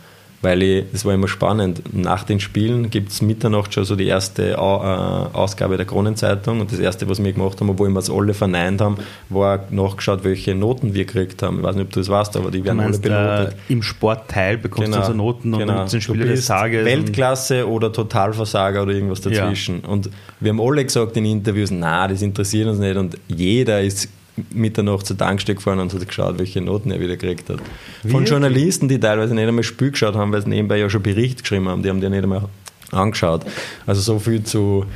[0.45, 1.83] Weil ich, das war immer spannend.
[1.93, 6.71] Nach den Spielen gibt es Mitternacht schon so die erste äh, Ausgabe der Kronenzeitung und
[6.71, 8.99] das erste, was wir gemacht haben, obwohl wir es alle verneint haben,
[9.31, 11.59] war nachgeschaut, welche Noten wir gekriegt haben.
[11.59, 13.57] Ich weiß nicht, ob du das weißt, aber die werden alle benotet.
[13.69, 15.87] Äh, Im Sportteil bekommst genau, du so Noten und genau.
[15.87, 16.85] dann Spieler des Tages.
[16.85, 19.81] Weltklasse oder Totalversager oder irgendwas dazwischen.
[19.83, 19.89] Ja.
[19.89, 24.09] Und wir haben alle gesagt in Interviews, na, das interessiert uns nicht und jeder ist
[24.53, 27.59] Mitternacht zur Tankstelle gefahren und hat geschaut, welche Noten er wieder gekriegt hat.
[28.03, 28.31] Von Wirklich?
[28.31, 31.69] Journalisten, die teilweise nicht einmal Spiel geschaut haben, weil sie nebenbei ja schon Bericht geschrieben
[31.69, 32.49] haben, die haben die nicht einmal
[32.91, 33.45] angeschaut.
[33.87, 34.87] Also so viel zu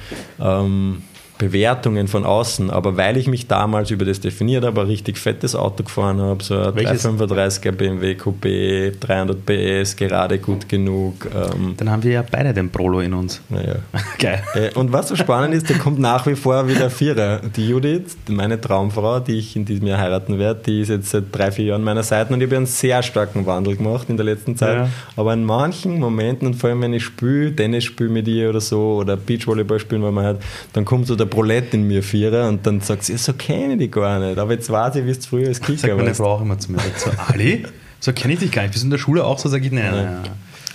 [0.41, 1.03] ähm,
[1.39, 5.55] Bewertungen von außen, aber weil ich mich damals über das definiert habe, ein richtig fettes
[5.55, 11.27] Auto gefahren habe, so ein 335er BMW Coupé, 300 PS, gerade gut genug.
[11.27, 13.41] Ähm Dann haben wir ja beide den Prolo in uns.
[13.49, 13.77] Naja.
[14.19, 14.43] Geil.
[14.55, 17.41] Äh, und was so spannend ist, der kommt nach wie vor wieder Vierer.
[17.57, 21.25] Die Judith, meine Traumfrau, die ich in diesem Jahr heiraten werde, die ist jetzt seit
[21.31, 24.27] drei, vier Jahren meiner Seite und ich habe einen sehr starken Wandel gemacht in der
[24.27, 24.77] letzten Zeit.
[24.77, 24.89] Ja.
[25.15, 28.61] Aber in manchen Momenten und vor allem wenn ich spiele, Tennis spiele mit ihr oder
[28.61, 30.39] so oder Beachvolleyball spielen, weil man halt,
[30.73, 33.79] dann kommt so der Brolette in mir vierer und dann sagt sie, so kenne ich
[33.79, 34.39] dich gar nicht.
[34.39, 35.89] Aber jetzt weiß ich, wie es früher als Kicker war.
[35.89, 37.65] Sagt meine Frau auch immer zu mir, so, Ali,
[38.01, 38.73] so kenne ich dich gar nicht.
[38.73, 39.49] Bist du in der Schule auch so?
[39.49, 40.31] Sag ich, nein, nein.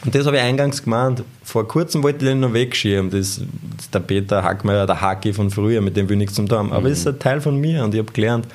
[0.06, 1.24] Und das habe ich eingangs gemeint.
[1.44, 3.10] Vor kurzem wollte ich den noch wegschieben.
[3.10, 6.48] Das, ist der Peter Hackmeier, der Haki von früher, mit dem will ich nichts zum
[6.48, 6.72] tun.
[6.72, 7.02] Aber es mhm.
[7.02, 8.48] ist ein Teil von mir und ich habe gelernt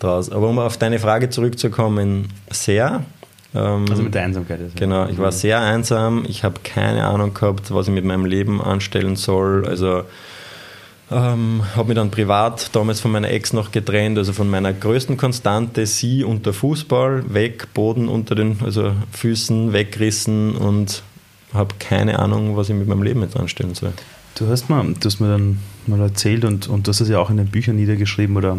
[0.00, 0.30] daraus.
[0.30, 3.04] Aber um auf deine Frage zurückzukommen, sehr.
[3.54, 4.60] Ähm, also mit der Einsamkeit.
[4.60, 5.36] Ist genau, ich war mhm.
[5.36, 6.24] sehr einsam.
[6.28, 9.66] Ich habe keine Ahnung gehabt, was ich mit meinem Leben anstellen soll.
[9.68, 10.02] Also
[11.10, 15.16] ähm, habe mich dann privat damals von meiner Ex noch getrennt, also von meiner größten
[15.16, 21.02] Konstante, sie und der Fußball, weg, Boden unter den also Füßen weggerissen und
[21.52, 23.92] habe keine Ahnung, was ich mit meinem Leben jetzt anstellen soll.
[24.36, 27.18] Du hast, mal, du hast mir dann mal erzählt und, und du hast es ja
[27.18, 28.58] auch in den Büchern niedergeschrieben oder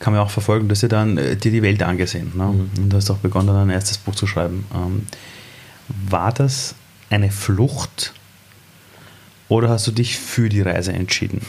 [0.00, 2.44] kann man auch verfolgen, dass du dann äh, dir die Welt angesehen ne?
[2.44, 2.70] Mhm.
[2.82, 4.64] und du hast auch begonnen, ein erstes Buch zu schreiben.
[4.74, 5.06] Ähm,
[6.08, 6.74] war das
[7.10, 8.14] eine Flucht
[9.48, 11.42] oder hast du dich für die Reise entschieden?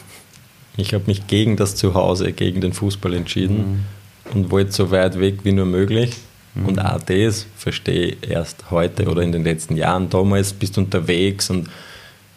[0.78, 3.86] Ich habe mich gegen das Zuhause, gegen den Fußball entschieden
[4.32, 4.34] mhm.
[4.34, 6.16] und wollte so weit weg wie nur möglich.
[6.56, 6.66] Mhm.
[6.66, 10.10] Und auch das verstehe ich erst heute oder in den letzten Jahren.
[10.10, 11.70] Damals bist du unterwegs und,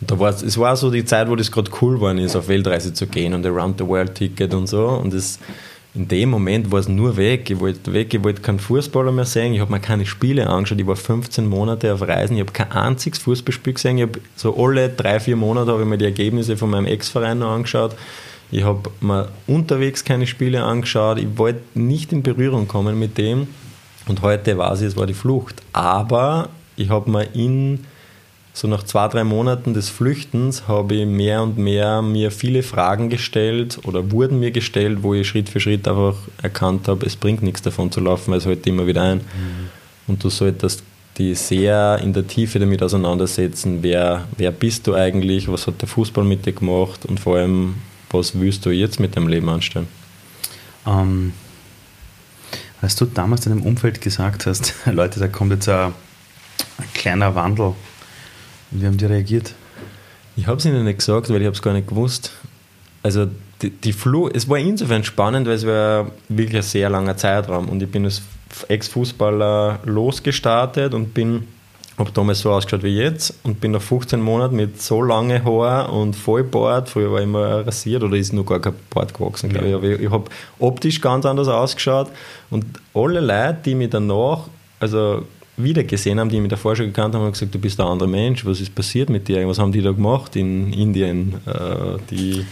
[0.01, 2.49] und da war es war so die Zeit, wo das gerade cool war, ist, auf
[2.49, 4.89] Weltreise zu gehen und Around the World Ticket und so.
[4.89, 5.39] Und das
[5.95, 7.51] in dem Moment war es nur weg.
[7.51, 9.53] Ich wollte weg, ich wollte keinen Fußballer mehr sehen.
[9.53, 10.81] Ich habe mir keine Spiele angeschaut.
[10.81, 12.37] Ich war 15 Monate auf Reisen.
[12.37, 13.99] Ich habe kein einziges Fußballspiel gesehen.
[13.99, 17.41] Ich habe so alle drei, vier Monate habe ich mir die Ergebnisse von meinem Ex-Verein
[17.41, 17.95] noch angeschaut.
[18.51, 21.19] Ich habe mir unterwegs keine Spiele angeschaut.
[21.19, 23.49] Ich wollte nicht in Berührung kommen mit dem.
[24.07, 25.63] Und heute war es, es war die Flucht.
[25.75, 27.85] Aber ich habe mir in
[28.55, 33.09] so nach zwei, drei Monaten des Flüchtens habe ich mehr und mehr mir viele Fragen
[33.09, 37.43] gestellt oder wurden mir gestellt, wo ich Schritt für Schritt einfach erkannt habe, es bringt
[37.43, 39.19] nichts davon zu laufen, weil es heute halt immer wieder ein.
[39.19, 39.71] Mhm.
[40.07, 40.83] Und du solltest
[41.17, 45.89] die sehr in der Tiefe damit auseinandersetzen, wer, wer bist du eigentlich, was hat der
[45.89, 47.77] Fußball mit dir gemacht und vor allem,
[48.11, 49.89] was willst du jetzt mit deinem Leben anstellen?
[50.87, 51.33] Ähm,
[52.83, 55.93] als du damals in deinem Umfeld gesagt hast, Leute, da kommt jetzt ein,
[56.79, 57.75] ein kleiner Wandel
[58.73, 59.55] wie haben die reagiert?
[60.37, 62.33] Ich habe es ihnen nicht gesagt, weil ich es gar nicht gewusst.
[63.03, 63.27] Also
[63.61, 67.69] die, die Flu, es war insofern spannend, weil es war wirklich ein sehr langer Zeitraum
[67.69, 68.23] und ich bin als
[68.69, 71.47] Ex-Fußballer losgestartet und bin
[71.99, 75.93] habe damals so ausgeschaut wie jetzt und bin nach 15 Monaten mit so lange Haar
[75.93, 79.69] und Vollbart, früher war ich immer rasiert oder ist noch gar kein Bart gewachsen, glaube
[79.69, 79.75] ich.
[79.75, 80.25] Aber ich, ich habe
[80.59, 82.09] optisch ganz anders ausgeschaut
[82.51, 84.49] und alle Leute, die mich danach,
[84.81, 87.87] also wieder gesehen haben, die mich davor schon gekannt haben, haben gesagt, du bist ein
[87.87, 89.47] anderer Mensch, was ist passiert mit dir?
[89.47, 91.35] Was haben die da gemacht in Indien?
[91.47, 92.45] Äh, die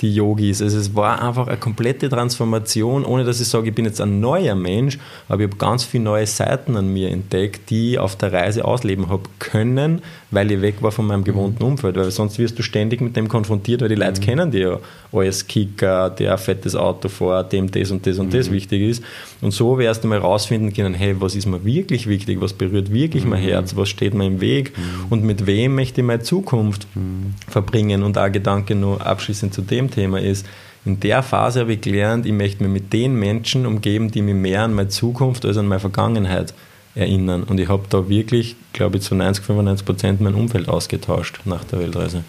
[0.00, 0.60] die Yogis.
[0.60, 4.20] Also es war einfach eine komplette Transformation, ohne dass ich sage, ich bin jetzt ein
[4.20, 8.16] neuer Mensch, aber ich habe ganz viele neue Seiten an mir entdeckt, die ich auf
[8.16, 10.02] der Reise ausleben habe können,
[10.34, 11.72] weil ich weg war von meinem gewohnten mhm.
[11.72, 11.96] Umfeld.
[11.96, 14.24] Weil sonst wirst du ständig mit dem konfrontiert, weil die Leute mhm.
[14.24, 14.78] kennen dich ja
[15.12, 18.38] als Kicker, der ein fettes Auto fährt, dem das und das und mhm.
[18.38, 19.04] das wichtig ist.
[19.40, 22.92] Und so wirst du mal rausfinden können, hey, was ist mir wirklich wichtig, was berührt
[22.92, 23.48] wirklich mein mhm.
[23.48, 25.06] Herz, was steht mir im Weg mhm.
[25.10, 27.34] und mit wem möchte ich meine Zukunft mhm.
[27.46, 28.02] verbringen.
[28.02, 30.46] Und auch Gedanke nur abschließend zu dem Thema ist,
[30.84, 34.34] in der Phase habe ich gelernt, ich möchte mich mit den Menschen umgeben, die mich
[34.34, 36.52] mehr an meine Zukunft als an meine Vergangenheit
[36.94, 37.42] erinnern.
[37.42, 41.64] Und ich habe da wirklich, glaube ich, zu 90, 95 Prozent mein Umfeld ausgetauscht nach
[41.64, 42.24] der Weltreise.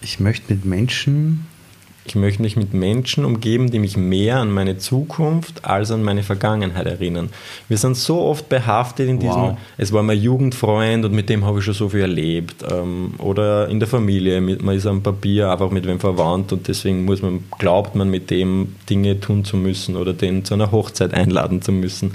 [0.00, 1.46] Ich möchte mit Menschen
[2.06, 6.22] ich möchte mich mit Menschen umgeben, die mich mehr an meine Zukunft als an meine
[6.22, 7.30] Vergangenheit erinnern.
[7.68, 9.58] Wir sind so oft behaftet in diesem, wow.
[9.76, 12.64] es war mein Jugendfreund und mit dem habe ich schon so viel erlebt.
[12.70, 17.04] Ähm, oder in der Familie, man ist am Papier einfach mit wem verwandt und deswegen
[17.04, 21.12] muss man, glaubt man mit dem Dinge tun zu müssen oder den zu einer Hochzeit
[21.12, 22.14] einladen zu müssen.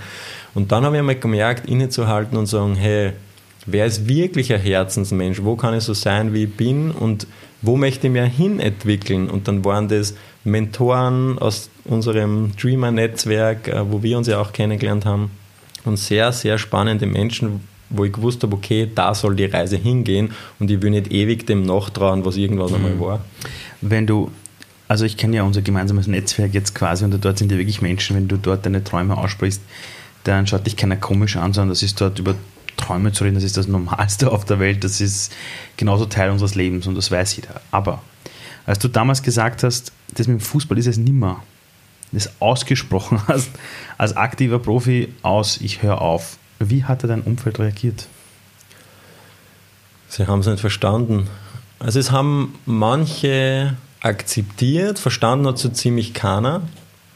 [0.54, 3.14] Und dann habe ich einmal gemerkt, innezuhalten und sagen, hey,
[3.66, 5.44] wer ist wirklich ein Herzensmensch?
[5.44, 6.92] Wo kann ich so sein, wie ich bin?
[6.92, 7.28] Und
[7.62, 9.30] wo möchte ich mich hin entwickeln?
[9.30, 15.06] Und dann waren das Mentoren aus unserem Dreamer-Netzwerk, äh, wo wir uns ja auch kennengelernt
[15.06, 15.32] haben.
[15.84, 20.32] Und sehr, sehr spannende Menschen, wo ich gewusst habe, okay, da soll die Reise hingehen
[20.60, 22.76] und ich will nicht ewig dem nachtrauen, was irgendwas mhm.
[22.78, 23.26] einmal war.
[23.82, 24.32] Wenn du,
[24.88, 28.16] also ich kenne ja unser gemeinsames Netzwerk jetzt quasi und dort sind ja wirklich Menschen,
[28.16, 29.62] wenn du dort deine Träume aussprichst,
[30.24, 32.36] dann schaut dich keiner komisch an, sondern das ist dort über
[32.78, 35.32] Träume zu reden, das ist das Normalste auf der Welt, das ist
[35.78, 37.62] genauso Teil unseres Lebens und das weiß jeder.
[37.72, 38.02] Aber
[38.66, 41.44] als du damals gesagt hast, das mit dem Fußball ist es nimmer,
[42.12, 43.50] das ausgesprochen hast,
[43.98, 48.08] als aktiver Profi aus, ich höre auf, wie hat dein Umfeld reagiert?
[50.08, 51.28] Sie haben es nicht verstanden.
[51.80, 56.62] Also es haben manche akzeptiert, verstanden hat so ziemlich keiner.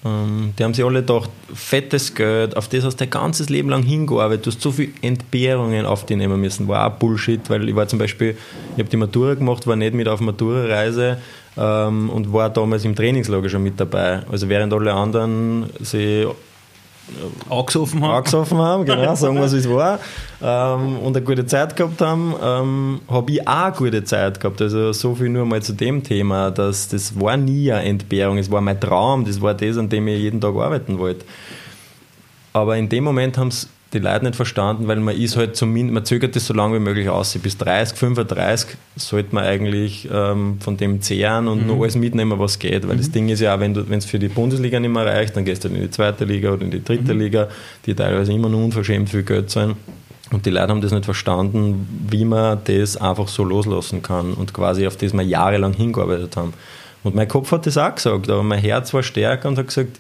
[0.06, 3.70] Ähm, die haben sich alle gedacht, fettes Geld, auf das hast du dein ganzes Leben
[3.70, 6.68] lang hingearbeitet, du hast so viele Entbehrungen auf die nehmen müssen.
[6.68, 8.38] War auch Bullshit, weil ich war zum Beispiel,
[8.76, 11.18] ich habe die Matura gemacht, war nicht mit auf Matura-Reise
[11.58, 14.22] ähm, und war damals im Trainingslager schon mit dabei.
[14.32, 16.28] Also während alle anderen sie
[17.50, 18.12] angesoffen haben.
[18.12, 20.00] Angesoffen haben, genau, sagen wir es, wie es war.
[20.42, 24.62] Ähm, und eine gute Zeit gehabt haben, ähm, habe ich auch eine gute Zeit gehabt.
[24.62, 28.52] Also so viel nur mal zu dem Thema, dass das war nie eine Entbehrung, es
[28.52, 31.26] war mein Traum, das war das, an dem ich jeden Tag arbeiten wollte.
[32.54, 35.94] Aber in dem Moment haben es die Leute nicht verstanden, weil man ist halt zumindest,
[35.94, 37.36] man zögert das so lange wie möglich aus.
[37.38, 41.68] Bis 30, 35 sollte man eigentlich ähm, von dem zehren und mhm.
[41.68, 42.88] nur alles mitnehmen, was geht.
[42.88, 43.00] Weil mhm.
[43.00, 45.64] das Ding ist ja auch, wenn es für die Bundesliga nicht mehr reicht, dann gehst
[45.64, 47.22] du in die zweite Liga oder in die dritte mhm.
[47.22, 47.48] Liga,
[47.86, 49.76] die teilweise immer nur unverschämt viel Geld zahlen.
[50.32, 54.54] Und die Leute haben das nicht verstanden, wie man das einfach so loslassen kann und
[54.54, 56.54] quasi auf das wir jahrelang hingearbeitet haben.
[57.04, 59.98] Und mein Kopf hat das auch gesagt, aber mein Herz war stärker und hat gesagt,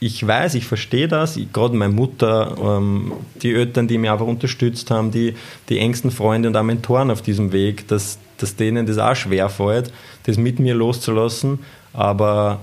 [0.00, 4.90] ich, weiß, ich verstehe das, gerade meine Mutter, ähm, die Eltern, die mich einfach unterstützt
[4.90, 5.34] haben, die,
[5.68, 9.48] die engsten Freunde und auch Mentoren auf diesem Weg, dass, dass denen das auch schwer
[9.48, 9.92] fällt,
[10.24, 11.60] das mit mir loszulassen,
[11.92, 12.60] aber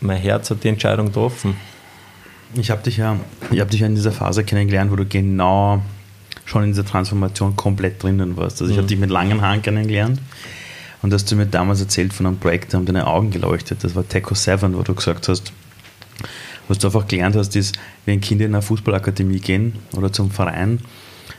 [0.00, 1.56] mein Herz hat die Entscheidung getroffen.
[2.54, 3.16] Ich habe dich, ja,
[3.58, 5.82] hab dich ja in dieser Phase kennengelernt, wo du genau
[6.44, 8.60] schon in dieser Transformation komplett drinnen warst.
[8.60, 8.82] Also ich mhm.
[8.82, 10.20] habe dich mit langen Haaren kennengelernt
[11.02, 13.82] und hast du mir damals erzählt von einem Projekt, da haben deine Augen geleuchtet.
[13.82, 15.52] Das war Teco 7, wo du gesagt hast,
[16.68, 20.80] was du einfach gelernt hast, ist, wenn Kinder in eine Fußballakademie gehen oder zum Verein,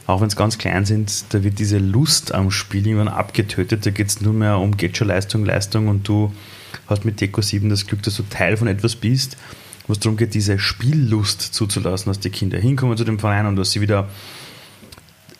[0.07, 3.85] auch wenn es ganz klein sind, da wird diese Lust am Spiel irgendwann abgetötet.
[3.85, 6.31] Da geht es nur mehr um schon Leistung, und du
[6.87, 9.37] hast mit Deco 7 das Glück, dass du Teil von etwas bist,
[9.87, 13.55] wo es darum geht, diese Spiellust zuzulassen, dass die Kinder hinkommen zu dem Verein und
[13.55, 14.09] dass sie wieder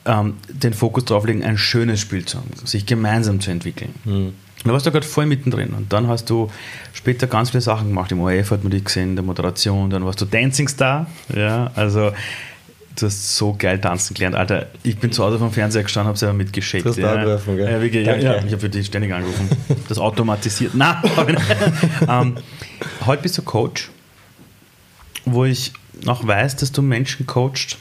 [0.06, 3.94] ähm, den Fokus darauf legen, ein schönes Spiel zu haben, sich gemeinsam zu entwickeln.
[4.06, 4.34] Mhm.
[4.66, 5.70] Da warst du gerade voll mittendrin.
[5.70, 6.50] Und dann hast du
[6.92, 8.12] später ganz viele Sachen gemacht.
[8.12, 9.92] Im ORF hat man dich gesehen, in der Moderation.
[9.92, 11.06] Dann warst du Dancing Star.
[11.34, 12.12] Ja, also
[12.96, 14.36] du hast so geil tanzen gelernt.
[14.36, 16.84] Alter, ich bin zu Hause vom Fernseher gestanden, habe selber mitgeschickt.
[16.84, 17.14] Du hast ja.
[17.14, 17.72] angerufen, gell?
[17.72, 18.08] Ja, wirklich.
[18.08, 19.50] Ja, ja, ich habe für dich ständig angerufen.
[19.88, 20.74] Das automatisiert.
[20.74, 20.98] Nein,
[22.10, 22.38] ähm,
[23.06, 23.92] heute bist du Coach,
[25.26, 25.74] wo ich
[26.04, 27.78] noch weiß, dass du Menschen coachst,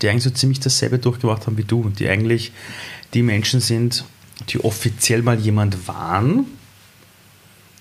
[0.00, 1.82] die eigentlich so ziemlich dasselbe durchgemacht haben wie du.
[1.82, 2.52] Und die eigentlich
[3.12, 4.04] die Menschen sind,
[4.48, 6.46] die offiziell mal jemand waren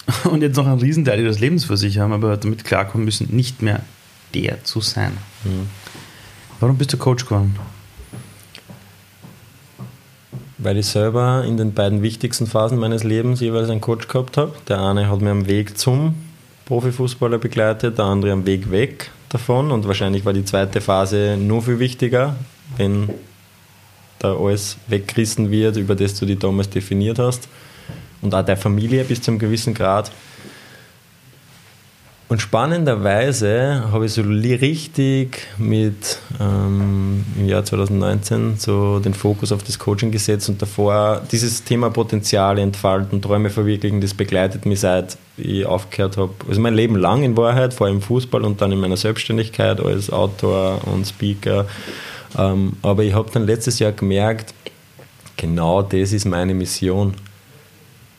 [0.25, 3.61] und jetzt noch einen Riesenteil ihres Lebens für sich haben, aber damit klarkommen müssen, nicht
[3.61, 3.81] mehr
[4.33, 5.17] der zu sein.
[5.43, 5.67] Mhm.
[6.59, 7.55] Warum bist du Coach geworden?
[10.57, 14.53] Weil ich selber in den beiden wichtigsten Phasen meines Lebens jeweils einen Coach gehabt habe.
[14.67, 16.15] Der eine hat mir am Weg zum
[16.65, 21.61] Profifußballer begleitet, der andere am Weg weg davon und wahrscheinlich war die zweite Phase nur
[21.61, 22.35] viel wichtiger,
[22.75, 23.09] wenn
[24.19, 27.47] da alles weggerissen wird, über das du dich damals definiert hast.
[28.21, 30.11] Und auch der Familie bis zu einem gewissen Grad.
[32.29, 39.63] Und spannenderweise habe ich so richtig mit ähm, im Jahr 2019 so den Fokus auf
[39.63, 45.17] das Coaching gesetzt und davor dieses Thema Potenziale entfalten, Träume verwirklichen, das begleitet mich seit
[45.37, 46.33] ich aufgehört habe.
[46.49, 50.09] Also mein Leben lang in Wahrheit, vor allem Fußball und dann in meiner Selbstständigkeit als
[50.09, 51.65] Autor und Speaker
[52.33, 54.53] aber ich habe dann letztes Jahr gemerkt,
[55.35, 57.15] genau das ist meine Mission.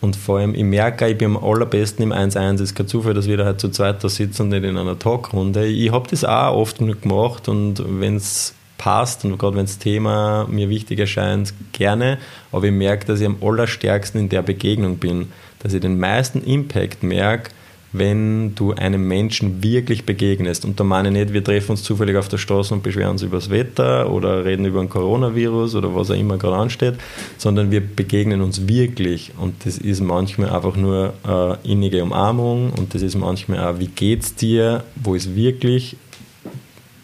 [0.00, 2.54] Und vor allem, ich merke, ich bin am allerbesten im 1-1.
[2.54, 4.76] Es ist kein Zufall, dass wir da halt zu zweit da sitzen und nicht in
[4.76, 5.66] einer Talkrunde.
[5.66, 10.46] Ich habe das auch oft gemacht und wenn es passt und gerade wenn das Thema
[10.48, 12.18] mir wichtig erscheint, gerne.
[12.52, 15.32] Aber ich merke, dass ich am allerstärksten in der Begegnung bin.
[15.58, 17.50] Dass ich den meisten Impact merke,
[17.98, 20.64] wenn du einem Menschen wirklich begegnest.
[20.64, 23.22] Und da meine ich nicht, wir treffen uns zufällig auf der Straße und beschweren uns
[23.22, 26.94] über das Wetter oder reden über ein Coronavirus oder was auch immer gerade ansteht,
[27.36, 29.32] sondern wir begegnen uns wirklich.
[29.38, 33.88] Und das ist manchmal einfach nur eine innige Umarmung und das ist manchmal auch, wie
[33.88, 35.96] geht's dir, wo ich es wirklich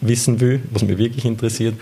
[0.01, 1.75] wissen will, was mich wirklich interessiert.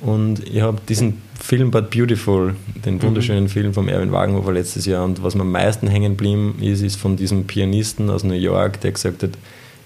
[0.00, 3.02] Und ich habe diesen Film But Beautiful, den mhm.
[3.02, 3.48] wunderschönen mhm.
[3.48, 5.04] Film von Erwin Wagenhofer letztes Jahr.
[5.04, 8.80] Und was mir am meisten hängen geblieben ist, ist von diesem Pianisten aus New York,
[8.80, 9.30] der gesagt hat,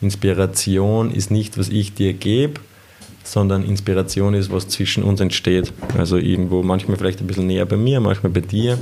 [0.01, 2.61] Inspiration ist nicht, was ich dir gebe,
[3.25, 5.73] sondern Inspiration ist, was zwischen uns entsteht.
[5.97, 8.79] Also irgendwo manchmal vielleicht ein bisschen näher bei mir, manchmal bei dir.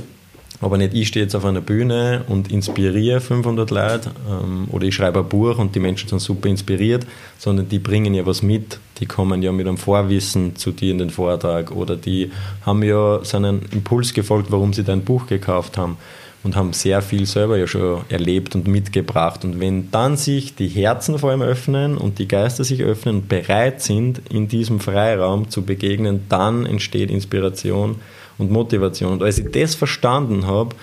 [0.61, 4.95] Aber nicht ich stehe jetzt auf einer Bühne und inspiriere 500 Leute ähm, oder ich
[4.95, 7.05] schreibe ein Buch und die Menschen sind super inspiriert,
[7.39, 8.79] sondern die bringen ja was mit.
[8.99, 12.31] Die kommen ja mit einem Vorwissen zu dir in den Vortrag oder die
[12.63, 15.97] haben ja seinen Impuls gefolgt, warum sie dein Buch gekauft haben
[16.43, 19.43] und haben sehr viel selber ja schon erlebt und mitgebracht.
[19.43, 23.29] Und wenn dann sich die Herzen vor allem öffnen und die Geister sich öffnen und
[23.29, 27.97] bereit sind, in diesem Freiraum zu begegnen, dann entsteht Inspiration
[28.37, 29.13] und Motivation.
[29.13, 30.75] Und als ich das verstanden habe,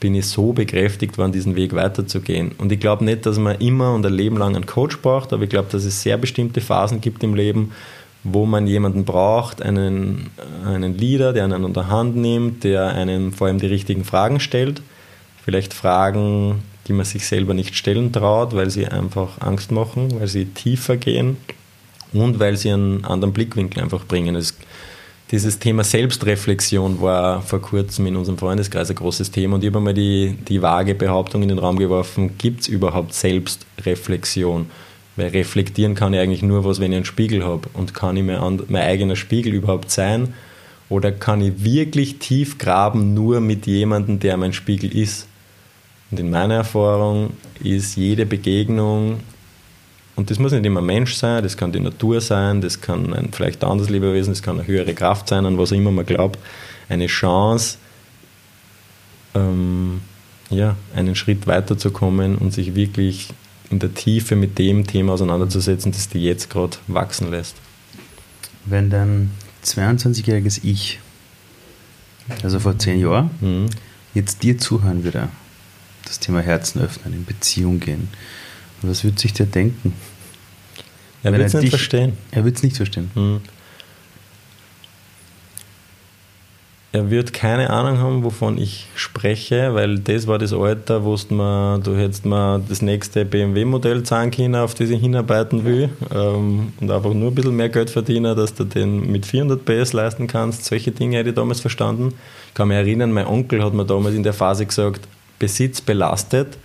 [0.00, 2.52] bin ich so bekräftigt worden, diesen Weg weiterzugehen.
[2.58, 5.42] Und ich glaube nicht, dass man immer und ein Leben lang einen Coach braucht, aber
[5.42, 7.72] ich glaube, dass es sehr bestimmte Phasen gibt im Leben,
[8.24, 10.30] wo man jemanden braucht, einen,
[10.64, 14.82] einen Leader, der einen unter Hand nimmt, der einem vor allem die richtigen Fragen stellt.
[15.44, 20.28] Vielleicht Fragen, die man sich selber nicht stellen traut, weil sie einfach Angst machen, weil
[20.28, 21.36] sie tiefer gehen
[22.12, 24.34] und weil sie einen anderen Blickwinkel einfach bringen.
[24.34, 24.56] Es
[25.30, 29.78] dieses Thema Selbstreflexion war vor kurzem in unserem Freundeskreis ein großes Thema und ich habe
[29.78, 34.70] einmal die, die vage Behauptung in den Raum geworfen, gibt es überhaupt Selbstreflexion?
[35.16, 38.22] Weil reflektieren kann ich eigentlich nur was, wenn ich einen Spiegel habe und kann ich
[38.22, 40.34] mein, mein eigener Spiegel überhaupt sein?
[40.88, 45.26] Oder kann ich wirklich tief graben nur mit jemandem, der mein Spiegel ist?
[46.10, 47.30] Und in meiner Erfahrung
[47.62, 49.20] ist jede Begegnung
[50.18, 53.14] und das muss nicht immer ein Mensch sein, das kann die Natur sein, das kann
[53.14, 55.92] ein vielleicht ein anderes Lebewesen, das kann eine höhere Kraft sein, an was auch immer
[55.92, 56.40] man glaubt.
[56.88, 57.78] Eine Chance,
[59.36, 60.00] ähm,
[60.50, 63.28] ja, einen Schritt weiterzukommen und sich wirklich
[63.70, 67.54] in der Tiefe mit dem Thema auseinanderzusetzen, das dir jetzt gerade wachsen lässt.
[68.64, 69.30] Wenn dein
[69.64, 70.98] 22-jähriges Ich,
[72.42, 73.66] also vor zehn Jahren, mhm.
[74.14, 75.28] jetzt dir zuhören würde,
[76.06, 78.08] das Thema Herzen öffnen, in Beziehung gehen,
[78.82, 79.92] was würde sich der denken?
[81.22, 82.12] Er wird es nicht dich, verstehen.
[82.30, 83.10] Er wird es nicht verstehen.
[83.14, 83.40] Hm.
[86.90, 91.80] Er wird keine Ahnung haben, wovon ich spreche, weil das war das Alter, wo du,
[91.82, 96.90] du hättest mal das nächste BMW-Modell zahlen können, auf das ich hinarbeiten will ähm, und
[96.90, 100.64] einfach nur ein bisschen mehr Geld verdienen, dass du den mit 400 PS leisten kannst.
[100.64, 102.14] Solche Dinge hätte ich damals verstanden.
[102.48, 105.06] Ich kann mich erinnern, mein Onkel hat mir damals in der Phase gesagt,
[105.38, 106.56] Besitz belastet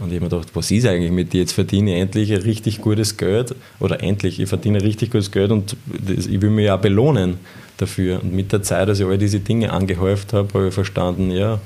[0.00, 1.40] und ich habe mir gedacht, was ist eigentlich mit dir?
[1.40, 5.50] Jetzt verdiene ich endlich ein richtig gutes Geld oder endlich, ich verdiene richtig gutes Geld
[5.50, 7.38] und das, ich will mich ja belohnen
[7.78, 8.20] dafür.
[8.22, 11.60] Und mit der Zeit, als ich all diese Dinge angehäuft habe, habe ich verstanden, ja,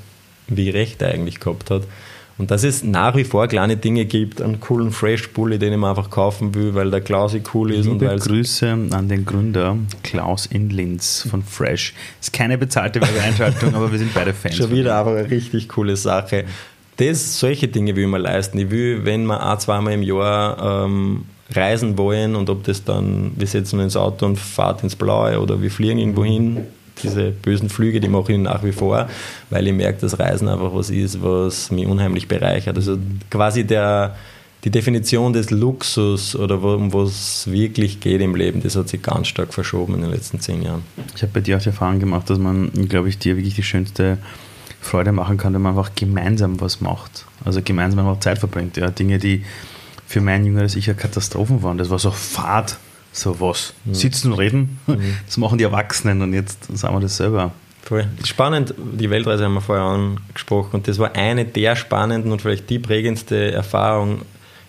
[0.47, 1.83] wie recht er eigentlich gehabt hat.
[2.37, 5.89] Und dass es nach wie vor kleine Dinge gibt, einen coolen Fresh-Bulli, den ich mir
[5.89, 7.85] einfach kaufen will, weil der Klausi cool ist.
[7.85, 11.93] Liebe und Grüße an den Gründer Klaus in Linz von Fresh.
[12.19, 14.55] Ist keine bezahlte Werbeeinschaltung, aber wir sind beide Fans.
[14.55, 16.45] Schon wieder aber eine richtig coole Sache
[17.01, 18.57] das, solche Dinge will man leisten.
[18.57, 23.31] Ich will, wenn wir ein, zweimal im Jahr ähm, reisen wollen und ob das dann,
[23.35, 26.65] wir setzen uns ins Auto und fahren ins Blaue oder wir fliegen irgendwo hin,
[27.03, 29.09] diese bösen Flüge, die mache ich nach wie vor,
[29.49, 32.77] weil ich merke, dass Reisen einfach was ist, was mich unheimlich bereichert.
[32.77, 32.97] Also
[33.29, 34.15] quasi der,
[34.63, 39.01] die Definition des Luxus oder um was es wirklich geht im Leben, das hat sich
[39.01, 40.83] ganz stark verschoben in den letzten zehn Jahren.
[41.15, 43.63] Ich habe bei dir auch die Erfahrung gemacht, dass man, glaube ich, dir wirklich die
[43.63, 44.19] schönste
[44.81, 47.25] Freude machen kann, wenn man einfach gemeinsam was macht.
[47.45, 48.77] Also gemeinsam einfach Zeit verbringt.
[48.77, 48.89] Ja.
[48.89, 49.45] Dinge, die
[50.07, 51.77] für mein jüngeres Ich ja Katastrophen waren.
[51.77, 52.77] Das war so Fahrt,
[53.13, 53.73] so was.
[53.85, 53.93] Mhm.
[53.93, 55.15] Sitzen und reden, mhm.
[55.25, 57.51] das machen die Erwachsenen und jetzt sagen wir das selber.
[57.83, 58.07] Voll.
[58.23, 62.69] Spannend, die Weltreise haben wir vorher angesprochen und das war eine der spannenden und vielleicht
[62.69, 64.21] die prägendste Erfahrung.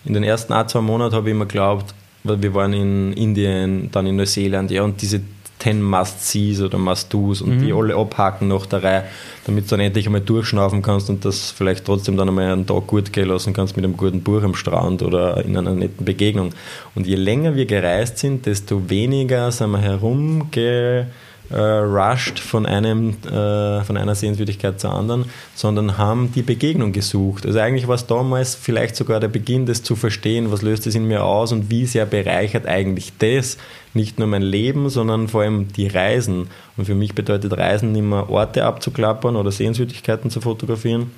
[0.05, 1.95] In den ersten ein, zwei Monaten habe ich immer geglaubt,
[2.25, 5.21] weil wir waren in Indien, dann in Neuseeland, ja, und diese
[5.63, 7.63] 10 Must-Sees oder Must-Dos und mhm.
[7.63, 9.05] die alle abhaken nach der Reihe,
[9.47, 12.89] damit du dann endlich einmal durchschnaufen kannst und das vielleicht trotzdem dann einmal einen Tag
[12.89, 16.51] gut gehen lassen kannst mit einem guten Buch am Strand oder in einer netten Begegnung.
[16.97, 21.07] Und je länger wir gereist sind, desto weniger sind wir herumge
[21.51, 27.45] äh, rushed von, einem, äh, von einer Sehenswürdigkeit zur anderen, sondern haben die Begegnung gesucht.
[27.47, 30.95] Also eigentlich war es damals vielleicht sogar der Beginn, das zu verstehen, was löst es
[30.95, 33.59] in mir aus und wie sehr bereichert eigentlich das
[33.95, 36.49] nicht nur mein Leben, sondern vor allem die Reisen.
[36.77, 41.11] Und für mich bedeutet Reisen nicht mehr Orte abzuklappern oder Sehenswürdigkeiten zu fotografieren,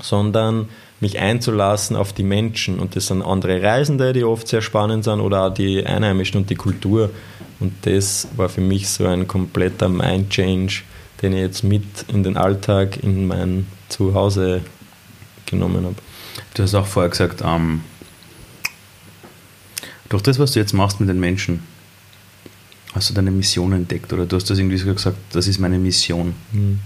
[0.00, 0.68] sondern
[1.00, 2.78] mich einzulassen auf die Menschen.
[2.78, 6.50] Und das sind andere Reisende, die oft sehr spannend sind, oder auch die Einheimischen und
[6.50, 7.10] die Kultur.
[7.62, 10.82] Und das war für mich so ein kompletter Mind-Change,
[11.22, 14.62] den ich jetzt mit in den Alltag, in mein Zuhause
[15.46, 15.94] genommen habe.
[16.54, 17.82] Du hast auch vorher gesagt, ähm,
[20.08, 21.62] durch das, was du jetzt machst mit den Menschen,
[22.94, 25.78] hast du deine Mission entdeckt oder du hast das irgendwie so gesagt, das ist meine
[25.78, 26.34] Mission.
[26.50, 26.80] Mhm.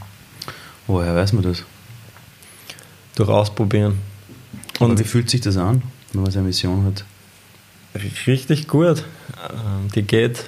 [0.86, 1.64] Woher weiß man das?
[3.14, 3.98] Durch Ausprobieren.
[4.78, 7.02] Und Aber wie fühlt sich das an, wenn man seine Mission hat?
[8.26, 9.04] Richtig gut.
[9.48, 10.44] Ähm, die geht,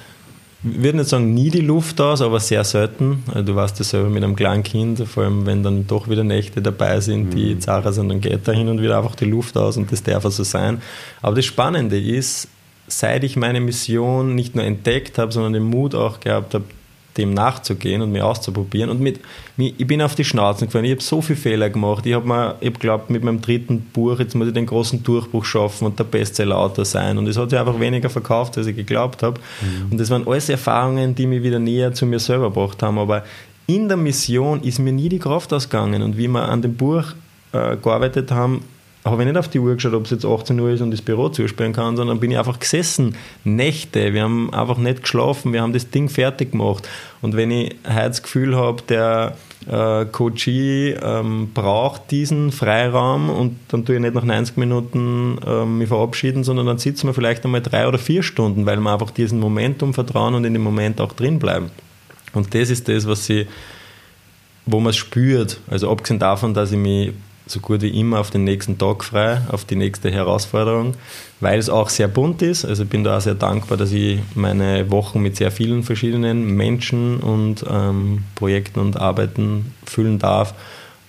[0.61, 3.23] ich würde nicht sagen nie die Luft aus, aber sehr selten.
[3.27, 6.23] Also du weißt das selber mit einem kleinen Kind, vor allem wenn dann doch wieder
[6.23, 7.61] Nächte dabei sind, die mhm.
[7.61, 10.23] zahrer sind, dann geht da hin und wieder einfach die Luft aus und das darf
[10.23, 10.81] so sein.
[11.21, 12.49] Aber das Spannende ist,
[12.87, 16.65] seit ich meine Mission nicht nur entdeckt habe, sondern den Mut auch gehabt habe,
[17.19, 18.89] dem nachzugehen und mir auszuprobieren.
[18.89, 19.19] Und mit,
[19.57, 20.85] ich bin auf die Schnauze gefallen.
[20.85, 22.05] Ich habe so viele Fehler gemacht.
[22.05, 25.85] Ich habe ich glaube, mit meinem dritten Buch, jetzt muss ich den großen Durchbruch schaffen
[25.85, 27.17] und der Bestseller-Autor sein.
[27.17, 29.39] Und es hat sich einfach weniger verkauft, als ich geglaubt habe.
[29.61, 29.91] Mhm.
[29.91, 32.97] Und das waren alles Erfahrungen, die mich wieder näher zu mir selber gebracht haben.
[32.97, 33.23] Aber
[33.67, 36.01] in der Mission ist mir nie die Kraft ausgegangen.
[36.01, 37.03] Und wie wir an dem Buch
[37.51, 38.63] äh, gearbeitet haben,
[39.09, 41.01] habe ich nicht auf die Uhr geschaut, ob es jetzt 18 Uhr ist und das
[41.01, 44.13] Büro zusperren kann, sondern bin ich einfach gesessen, Nächte.
[44.13, 46.87] Wir haben einfach nicht geschlafen, wir haben das Ding fertig gemacht.
[47.21, 49.35] Und wenn ich heute das Gefühl habe, der
[49.67, 55.77] äh, Coachie ähm, braucht diesen Freiraum und dann tue ich nicht nach 90 Minuten ähm,
[55.77, 59.11] mich verabschieden, sondern dann sitzen wir vielleicht einmal drei oder vier Stunden, weil wir einfach
[59.11, 61.71] diesem Momentum vertrauen und in dem Moment auch drin bleiben.
[62.33, 63.47] Und das ist das, was sie
[64.71, 65.59] wo man es spürt.
[65.67, 67.13] Also abgesehen davon, dass ich mich
[67.49, 70.93] so gut wie immer auf den nächsten Tag frei, auf die nächste Herausforderung,
[71.39, 72.63] weil es auch sehr bunt ist.
[72.63, 76.55] Also ich bin da auch sehr dankbar, dass ich meine Wochen mit sehr vielen verschiedenen
[76.55, 80.53] Menschen und ähm, Projekten und Arbeiten füllen darf.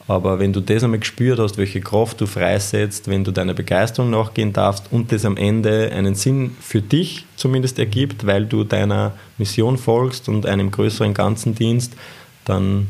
[0.08, 4.10] Aber wenn du das einmal gespürt hast, welche Kraft du freisetzt, wenn du deiner Begeisterung
[4.10, 9.12] nachgehen darfst und das am Ende einen Sinn für dich zumindest ergibt, weil du deiner
[9.38, 11.92] Mission folgst und einem größeren Ganzen dienst,
[12.44, 12.88] dann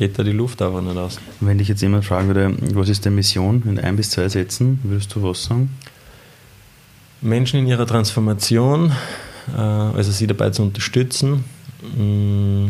[0.00, 1.20] geht da die Luft einfach nicht aus.
[1.40, 4.80] Wenn dich jetzt jemand fragen würde, was ist deine Mission in ein bis zwei Sätzen,
[4.82, 5.76] würdest du was sagen?
[7.20, 8.92] Menschen in ihrer Transformation,
[9.54, 11.44] äh, also sie dabei zu unterstützen,
[11.98, 12.68] mm,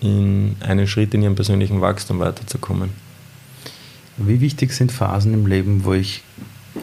[0.00, 2.88] in einen Schritt in ihrem persönlichen Wachstum weiterzukommen.
[4.16, 6.22] Wie wichtig sind Phasen im Leben, wo ich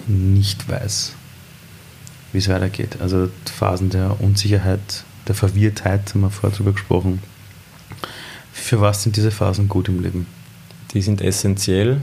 [0.06, 1.14] nicht weiß,
[2.32, 2.98] wie es weitergeht?
[3.02, 7.24] Also Phasen der Unsicherheit, der Verwirrtheit, haben wir vorher darüber gesprochen.
[8.62, 10.28] Für was sind diese Phasen gut im Leben?
[10.94, 12.00] Die sind essentiell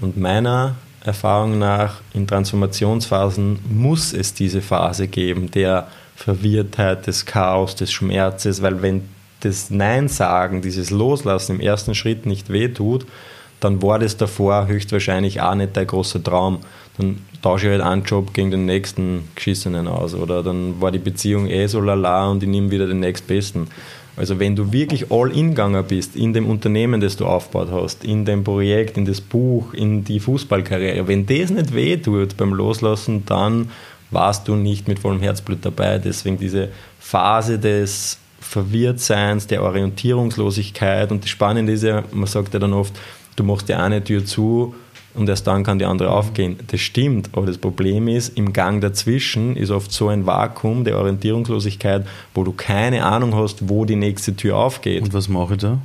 [0.00, 7.74] und meiner Erfahrung nach in Transformationsphasen muss es diese Phase geben, der Verwirrtheit, des Chaos,
[7.74, 9.02] des Schmerzes, weil wenn
[9.40, 13.06] das Nein sagen, dieses Loslassen im ersten Schritt nicht wehtut,
[13.58, 16.58] dann war das davor höchstwahrscheinlich auch nicht der große Traum.
[16.98, 20.98] Dann tausche ich halt einen Job gegen den nächsten Geschissenen aus oder dann war die
[20.98, 23.68] Beziehung eh so lala und ich nehme wieder den nächstbesten.
[24.16, 28.04] Also wenn du wirklich all in gegangen bist in dem Unternehmen, das du aufgebaut hast,
[28.04, 32.52] in dem Projekt, in das Buch, in die Fußballkarriere, wenn das nicht weh tut beim
[32.52, 33.70] Loslassen, dann
[34.10, 35.98] warst du nicht mit vollem Herzblut dabei.
[35.98, 36.68] Deswegen diese
[37.00, 42.92] Phase des Verwirrtseins, der Orientierungslosigkeit und das Spannende ist ja, man sagt ja dann oft,
[43.36, 44.74] du machst die eine Tür zu
[45.14, 46.56] und erst dann kann die andere aufgehen.
[46.68, 50.98] Das stimmt, aber das Problem ist, im Gang dazwischen ist oft so ein Vakuum der
[50.98, 55.02] Orientierungslosigkeit, wo du keine Ahnung hast, wo die nächste Tür aufgeht.
[55.02, 55.78] Und was mache ich da?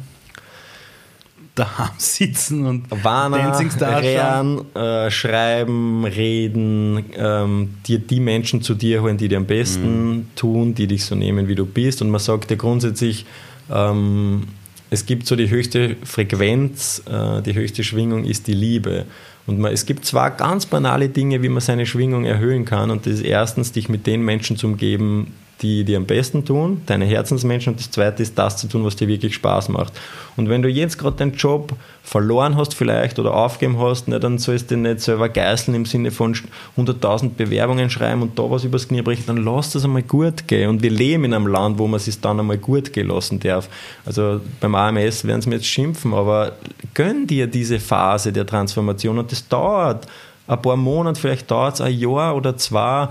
[1.55, 9.17] Daheim sitzen und Warner, rehren, äh, schreiben, reden, ähm, dir die Menschen zu dir holen,
[9.17, 10.27] die dir am besten mhm.
[10.35, 12.03] tun, die dich so nehmen, wie du bist.
[12.03, 13.25] Und man sagt dir grundsätzlich,
[13.73, 14.43] ähm,
[14.89, 19.05] es gibt so die höchste Frequenz, äh, die höchste Schwingung ist die Liebe.
[19.45, 22.91] Und es gibt zwar ganz banale Dinge, wie man seine Schwingung erhöhen kann.
[22.91, 26.81] Und das ist erstens, dich mit den Menschen zu umgeben, die dir am besten tun,
[26.85, 27.73] deine Herzensmenschen.
[27.73, 29.93] Und das zweite ist, das zu tun, was dir wirklich Spaß macht.
[30.35, 34.37] Und wenn du jetzt gerade deinen Job verloren hast vielleicht oder aufgeben hast, ne, dann
[34.37, 36.35] sollst du nicht selber geißeln im Sinne von
[36.77, 40.69] 100.000 Bewerbungen schreiben und da was übers Knie brechen, dann lass das einmal gut gehen.
[40.69, 43.67] Und wir leben in einem Land, wo man es dann einmal gut gehen lassen darf.
[44.05, 46.53] Also beim AMS werden sie mir jetzt schimpfen, aber
[46.93, 50.07] gönn dir diese Phase der Transformation und das dauert
[50.47, 53.09] ein paar Monate, vielleicht dauert es ein Jahr oder zwei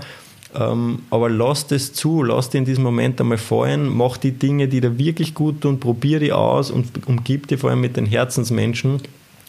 [0.55, 4.67] ähm, aber lass das zu, lass dir in diesem Moment einmal fallen, mach die Dinge,
[4.67, 8.05] die dir wirklich gut tun, probier die aus und umgib dich vor allem mit den
[8.05, 9.01] Herzensmenschen.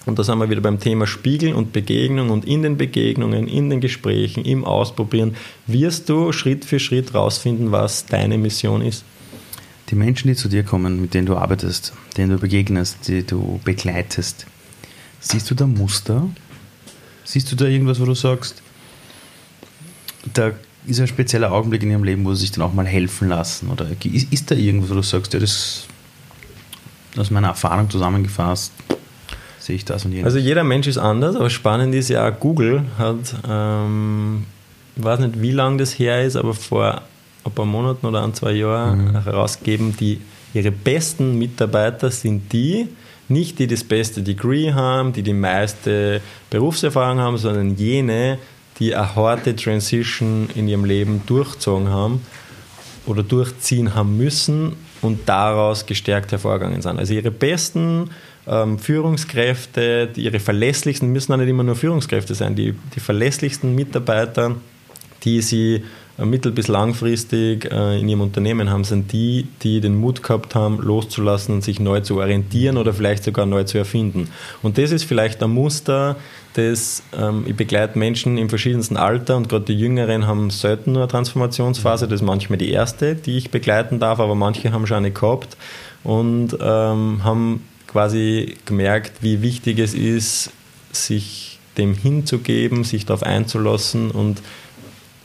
[0.07, 3.69] Und da sind wir wieder beim Thema Spiegel und Begegnung und in den Begegnungen, in
[3.69, 5.37] den Gesprächen, im Ausprobieren
[5.67, 9.05] wirst du Schritt für Schritt rausfinden, was deine Mission ist.
[9.91, 13.61] Die Menschen, die zu dir kommen, mit denen du arbeitest, denen du begegnest, die du
[13.65, 14.47] begleitest,
[15.21, 16.29] Siehst du da Muster?
[17.25, 18.63] Siehst du da irgendwas, wo du sagst,
[20.33, 20.53] da
[20.89, 23.69] ist ein spezieller Augenblick in ihrem Leben, wo sie sich dann auch mal helfen lassen?
[23.71, 25.87] Oder ist, ist da irgendwas, wo du sagst, ja, das
[27.17, 28.73] aus meiner Erfahrung zusammengefasst,
[29.59, 30.27] sehe ich das und jenes?
[30.27, 34.45] Also jeder Mensch ist anders, aber spannend ist ja, Google hat, ähm,
[34.97, 37.03] ich weiß nicht, wie lange das her ist, aber vor
[37.45, 39.23] ein paar Monaten oder ein, zwei Jahren mhm.
[39.23, 40.21] herausgegeben, die
[40.55, 42.89] ihre besten Mitarbeiter sind die,
[43.29, 46.21] nicht die das beste Degree haben, die die meiste
[46.51, 48.39] Berufserfahrung haben, sondern jene,
[48.79, 52.23] die eine harte Transition in ihrem Leben durchzogen haben
[53.07, 56.99] oder durchziehen haben müssen und daraus gestärkt hervorgegangen sind.
[56.99, 58.11] Also ihre besten
[58.47, 64.57] ähm, Führungskräfte, ihre verlässlichsten, müssen auch nicht immer nur Führungskräfte sein, die, die verlässlichsten Mitarbeiter,
[65.25, 65.85] die sie
[66.19, 70.55] äh, mittel- bis langfristig äh, in ihrem Unternehmen haben, sind die, die den Mut gehabt
[70.55, 74.29] haben, loszulassen sich neu zu orientieren oder vielleicht sogar neu zu erfinden.
[74.63, 76.17] Und das ist vielleicht ein Muster,
[76.55, 81.03] das ähm, ich begleite Menschen im verschiedensten Alter und gerade die Jüngeren haben selten nur
[81.03, 82.09] eine Transformationsphase.
[82.09, 85.57] Das ist manchmal die erste, die ich begleiten darf, aber manche haben schon eine gehabt
[86.05, 90.51] und ähm, haben quasi gemerkt, wie wichtig es ist,
[90.93, 94.43] sich dem hinzugeben, sich darauf einzulassen und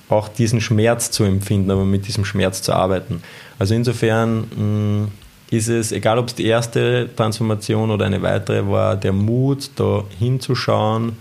[0.09, 3.23] auch diesen Schmerz zu empfinden, aber mit diesem Schmerz zu arbeiten.
[3.59, 5.11] Also insofern mh, mm,
[5.53, 10.03] ist es, egal ob es die erste Transformation oder eine weitere war, der Mut, da
[10.17, 11.17] hinzuschauen,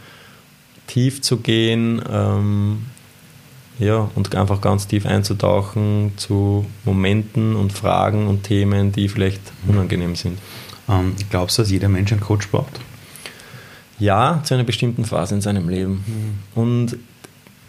[0.86, 2.86] tief zu gehen ähm,
[3.78, 10.16] ja, und einfach ganz tief einzutauchen zu Momenten und Fragen und Themen, die vielleicht unangenehm
[10.16, 10.38] sind.
[10.88, 12.80] Ähm, glaubst du, dass jeder Mensch einen Coach braucht?
[13.98, 16.04] Ja, zu einer bestimmten Phase in seinem Leben.
[16.06, 16.60] Mhm.
[16.60, 16.96] Und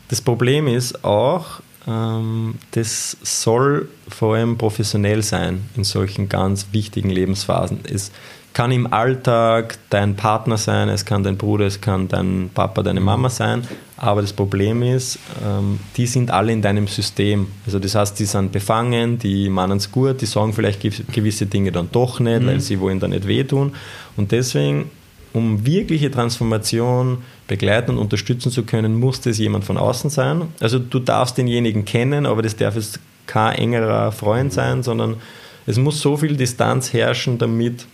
[0.07, 7.79] das Problem ist auch, das soll vor allem professionell sein in solchen ganz wichtigen Lebensphasen.
[7.84, 8.11] Es
[8.53, 13.01] kann im Alltag dein Partner sein, es kann dein Bruder, es kann dein Papa, deine
[13.01, 13.67] Mama sein,
[13.97, 17.47] aber das Problem ist, ähm, die sind alle in deinem System.
[17.65, 20.81] Also das heißt, die sind befangen, die meinen es gut, die sagen vielleicht
[21.11, 22.47] gewisse Dinge dann doch nicht, mhm.
[22.47, 23.73] weil sie wollen da nicht wehtun.
[24.15, 24.91] Und deswegen
[25.34, 30.44] um wirkliche Transformation begleiten und unterstützen zu können, muss das jemand von außen sein.
[30.60, 35.18] Also du darfst denjenigen kennen, aber das darf jetzt kein engerer Freund sein, sondern
[35.66, 37.86] es muss so viel Distanz herrschen, damit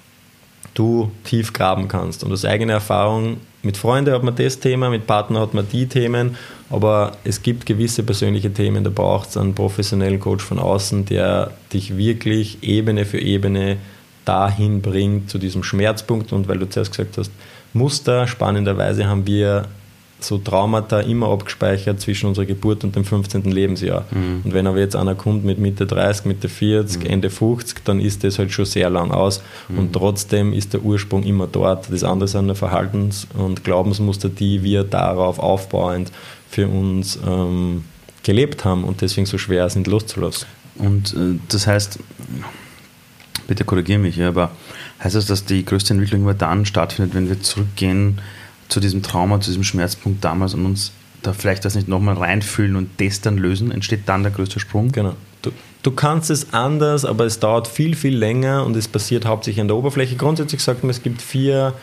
[0.73, 2.23] du tief graben kannst.
[2.23, 5.87] Und aus eigener Erfahrung, mit Freunden hat man das Thema, mit Partnern hat man die
[5.87, 6.35] Themen,
[6.69, 11.51] aber es gibt gewisse persönliche Themen, da braucht es einen professionellen Coach von außen, der
[11.73, 13.77] dich wirklich Ebene für Ebene
[14.25, 16.31] dahin bringt, zu diesem Schmerzpunkt.
[16.31, 17.31] Und weil du zuerst gesagt hast,
[17.73, 19.65] Muster, spannenderweise haben wir
[20.21, 23.43] so Traumata immer abgespeichert zwischen unserer Geburt und dem 15.
[23.43, 24.05] Lebensjahr.
[24.11, 24.41] Mhm.
[24.43, 27.09] Und wenn aber jetzt einer kommt mit Mitte 30, Mitte 40, mhm.
[27.09, 29.41] Ende 50, dann ist das halt schon sehr lang aus.
[29.69, 29.79] Mhm.
[29.79, 31.91] Und trotzdem ist der Ursprung immer dort.
[31.91, 36.11] Das andere sind Verhaltens- und Glaubensmuster, die wir darauf aufbauend
[36.49, 37.85] für uns ähm,
[38.23, 40.47] gelebt haben und deswegen so schwer sind loszulassen.
[40.75, 41.99] Und äh, das heißt,
[43.47, 44.51] bitte korrigiere mich, aber
[45.03, 48.19] heißt das, dass die größte Entwicklung immer dann stattfindet, wenn wir zurückgehen
[48.67, 50.91] zu diesem Trauma, zu diesem Schmerzpunkt damals und uns
[51.21, 54.91] da vielleicht das nicht nochmal reinfühlen und das dann lösen, entsteht dann der größte Sprung?
[54.91, 55.15] Genau.
[55.41, 55.51] Du,
[55.83, 59.67] du kannst es anders, aber es dauert viel, viel länger und es passiert hauptsächlich an
[59.67, 60.15] der Oberfläche.
[60.15, 61.73] Grundsätzlich sagt man, es gibt vier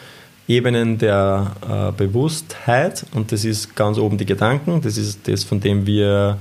[0.49, 5.61] Ebenen der äh, Bewusstheit und das ist ganz oben die Gedanken, das ist das, von
[5.61, 6.39] dem wir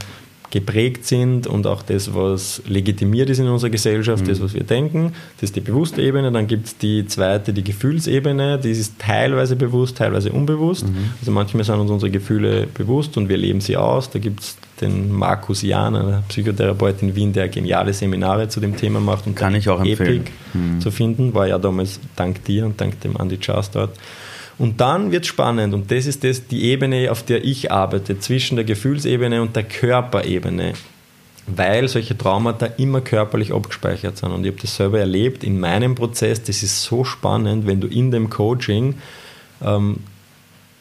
[0.56, 4.30] geprägt sind und auch das, was legitimiert ist in unserer Gesellschaft, mhm.
[4.30, 5.12] das, was wir denken.
[5.36, 6.32] Das ist die bewusste Ebene.
[6.32, 8.58] Dann gibt es die zweite, die Gefühlsebene.
[8.60, 10.88] Die ist teilweise bewusst, teilweise unbewusst.
[10.88, 11.12] Mhm.
[11.20, 14.10] Also manchmal sind uns unsere Gefühle bewusst und wir leben sie aus.
[14.10, 18.78] Da gibt es den Markus Jahn, ein Psychotherapeut in Wien, der geniale Seminare zu dem
[18.78, 20.22] Thema macht und kann ich auch empfehlen.
[20.22, 20.80] Epic mhm.
[20.80, 21.34] zu finden.
[21.34, 23.90] War ja damals dank dir und dank dem Andy Charles dort.
[24.58, 25.74] Und dann wird es spannend.
[25.74, 29.64] Und das ist das, die Ebene, auf der ich arbeite, zwischen der Gefühlsebene und der
[29.64, 30.74] Körperebene,
[31.48, 34.32] weil solche Traumata immer körperlich abgespeichert sind.
[34.32, 37.88] Und ich habe das selber erlebt in meinem Prozess, das ist so spannend, wenn du
[37.88, 38.96] in dem Coaching
[39.64, 39.98] ähm,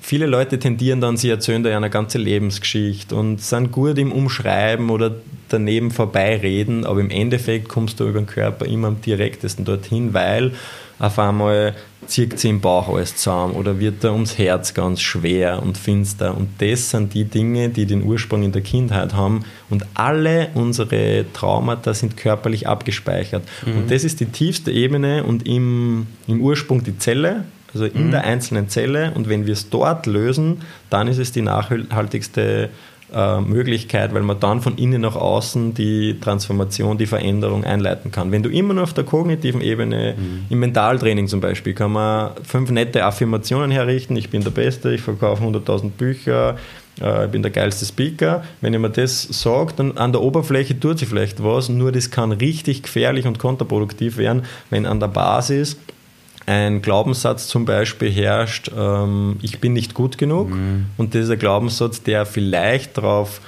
[0.05, 4.13] viele Leute tendieren dann, sie erzählen da ja eine ganze Lebensgeschichte und sind gut im
[4.13, 5.15] Umschreiben oder
[5.49, 10.53] daneben vorbeireden, aber im Endeffekt kommst du über den Körper immer am direktesten dorthin, weil
[10.99, 11.75] auf einmal
[12.07, 16.37] zieht sie im Bauch alles zusammen oder wird da ums Herz ganz schwer und finster.
[16.37, 19.45] Und das sind die Dinge, die den Ursprung in der Kindheit haben.
[19.71, 23.43] Und alle unsere Traumata sind körperlich abgespeichert.
[23.65, 23.79] Mhm.
[23.79, 28.11] Und das ist die tiefste Ebene und im, im Ursprung die Zelle, also in mhm.
[28.13, 29.13] der einzelnen Zelle.
[29.15, 32.71] Und wenn wir es dort lösen, dann ist es die nachhaltigste
[33.15, 38.33] äh, Möglichkeit, weil man dann von innen nach außen die Transformation, die Veränderung einleiten kann.
[38.33, 40.47] Wenn du immer nur auf der kognitiven Ebene, mhm.
[40.51, 45.01] im Mentaltraining zum Beispiel, kann man fünf nette Affirmationen herrichten, ich bin der Beste, ich
[45.01, 46.57] verkaufe 100.000 Bücher,
[47.01, 48.43] äh, ich bin der geilste Speaker.
[48.61, 52.33] Wenn mir das sage, dann an der Oberfläche tut sich vielleicht was, nur das kann
[52.33, 55.77] richtig gefährlich und kontraproduktiv werden, wenn an der Basis
[56.47, 60.51] ein Glaubenssatz zum Beispiel herrscht, ähm, ich bin nicht gut genug.
[60.51, 60.87] Mhm.
[60.97, 63.41] Und dieser Glaubenssatz, der vielleicht darauf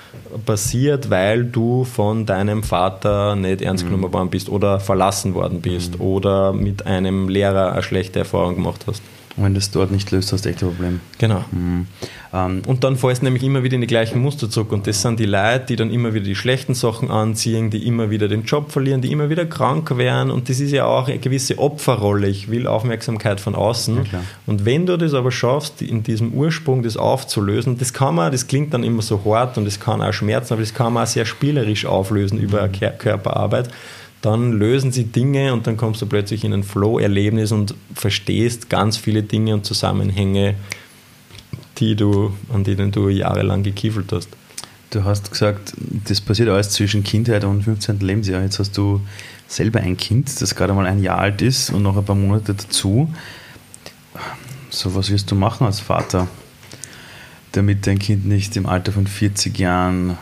[0.44, 3.90] basiert, weil du von deinem Vater nicht ernst mhm.
[3.90, 6.00] genommen worden bist oder verlassen worden bist mhm.
[6.00, 9.02] oder mit einem Lehrer eine schlechte Erfahrung gemacht hast.
[9.36, 11.00] Und wenn du das dort nicht löst, hast du echt ein Problem.
[11.18, 11.44] Genau.
[11.50, 11.86] Mhm.
[12.32, 14.72] Ähm, und dann fällst du nämlich immer wieder in die gleichen Muster zurück.
[14.72, 18.08] Und das sind die Leute, die dann immer wieder die schlechten Sachen anziehen, die immer
[18.08, 20.30] wieder den Job verlieren, die immer wieder krank werden.
[20.30, 22.28] Und das ist ja auch eine gewisse Opferrolle.
[22.28, 24.06] Ich will Aufmerksamkeit von außen.
[24.10, 28.32] Ja, und wenn du das aber schaffst, in diesem Ursprung das aufzulösen, das kann man,
[28.32, 31.04] das klingt dann immer so hart und das kann auch schmerzen, aber das kann man
[31.04, 32.72] auch sehr spielerisch auflösen über mhm.
[32.98, 33.68] Körperarbeit
[34.26, 38.96] dann lösen sie Dinge und dann kommst du plötzlich in ein Flow-Erlebnis und verstehst ganz
[38.96, 40.56] viele Dinge und Zusammenhänge,
[41.78, 44.28] die du, an denen du jahrelang gekiefelt hast.
[44.90, 45.74] Du hast gesagt,
[46.08, 48.00] das passiert alles zwischen Kindheit und 15.
[48.00, 48.42] Lebensjahr.
[48.42, 49.00] Jetzt hast du
[49.46, 52.54] selber ein Kind, das gerade mal ein Jahr alt ist und noch ein paar Monate
[52.54, 53.08] dazu.
[54.70, 56.26] So, was wirst du machen als Vater,
[57.52, 60.18] damit dein Kind nicht im Alter von 40 Jahren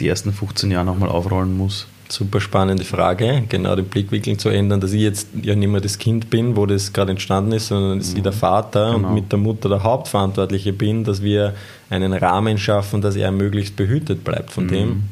[0.00, 1.86] die ersten 15 Jahre nochmal aufrollen muss?
[2.12, 5.96] Super spannende Frage, genau den Blickwinkel zu ändern, dass ich jetzt ja nicht mehr das
[5.96, 8.18] Kind bin, wo das gerade entstanden ist, sondern dass mhm.
[8.18, 9.08] ich der Vater genau.
[9.08, 11.54] und mit der Mutter der Hauptverantwortliche bin, dass wir
[11.88, 14.68] einen Rahmen schaffen, dass er möglichst behütet bleibt von mhm.
[14.68, 15.02] dem.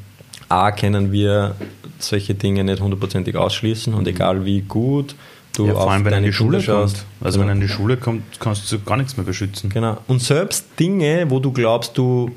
[0.50, 1.54] A, können wir
[1.98, 4.08] solche Dinge nicht hundertprozentig ausschließen und mhm.
[4.08, 5.14] egal wie gut
[5.52, 7.04] du ja, vor allem, wenn er in die Schule schaust.
[7.22, 9.68] Also wenn er in die Schule kommt, kannst du gar nichts mehr beschützen.
[9.70, 9.98] Genau.
[10.06, 12.30] Und selbst Dinge, wo du glaubst, du,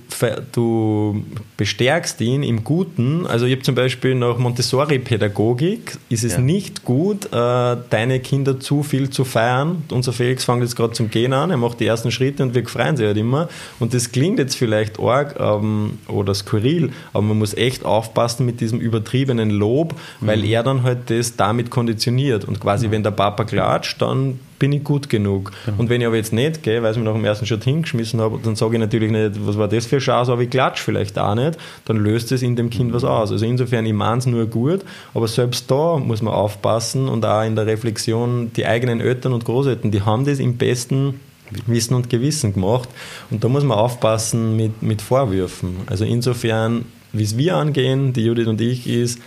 [0.52, 1.24] du
[1.56, 6.40] bestärkst ihn im Guten, also ich habe zum Beispiel nach Montessori-Pädagogik, ist es ja.
[6.40, 9.84] nicht gut, äh, deine Kinder zu viel zu feiern.
[9.90, 12.68] Unser Felix fängt jetzt gerade zum Gehen an, er macht die ersten Schritte und wir
[12.68, 13.48] freuen sich halt immer.
[13.80, 18.60] Und das klingt jetzt vielleicht arg ähm, oder skurril, aber man muss echt aufpassen mit
[18.60, 20.44] diesem übertriebenen Lob, weil mhm.
[20.46, 22.44] er dann halt das damit konditioniert.
[22.46, 22.92] Und quasi, mhm.
[22.92, 25.52] wenn der Papa klatscht, dann bin ich gut genug.
[25.66, 25.78] Genau.
[25.80, 28.22] Und wenn ich aber jetzt nicht gehe, weil ich mich nach dem ersten Schritt hingeschmissen
[28.22, 30.84] habe, dann sage ich natürlich nicht, was war das für eine Chance, aber ich klatsche
[30.84, 33.32] vielleicht auch nicht, dann löst es in dem Kind was aus.
[33.32, 34.82] Also insofern, ich meine es nur gut,
[35.14, 39.44] aber selbst da muss man aufpassen und auch in der Reflexion, die eigenen Eltern und
[39.44, 41.20] Großeltern, die haben das im besten
[41.68, 42.90] Wissen und Gewissen gemacht.
[43.30, 45.78] Und da muss man aufpassen mit, mit Vorwürfen.
[45.88, 49.20] Also insofern, wie es wir angehen, die Judith und ich, ist,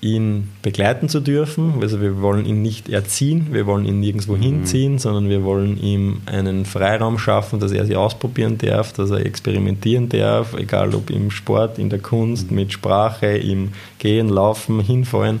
[0.00, 1.74] ihn begleiten zu dürfen.
[1.82, 4.42] Also wir wollen ihn nicht erziehen, wir wollen ihn nirgendwo mhm.
[4.42, 9.24] hinziehen, sondern wir wollen ihm einen Freiraum schaffen, dass er sich ausprobieren darf, dass er
[9.26, 12.56] experimentieren darf, egal ob im Sport, in der Kunst, mhm.
[12.56, 15.40] mit Sprache, im Gehen, Laufen, Hinfallen.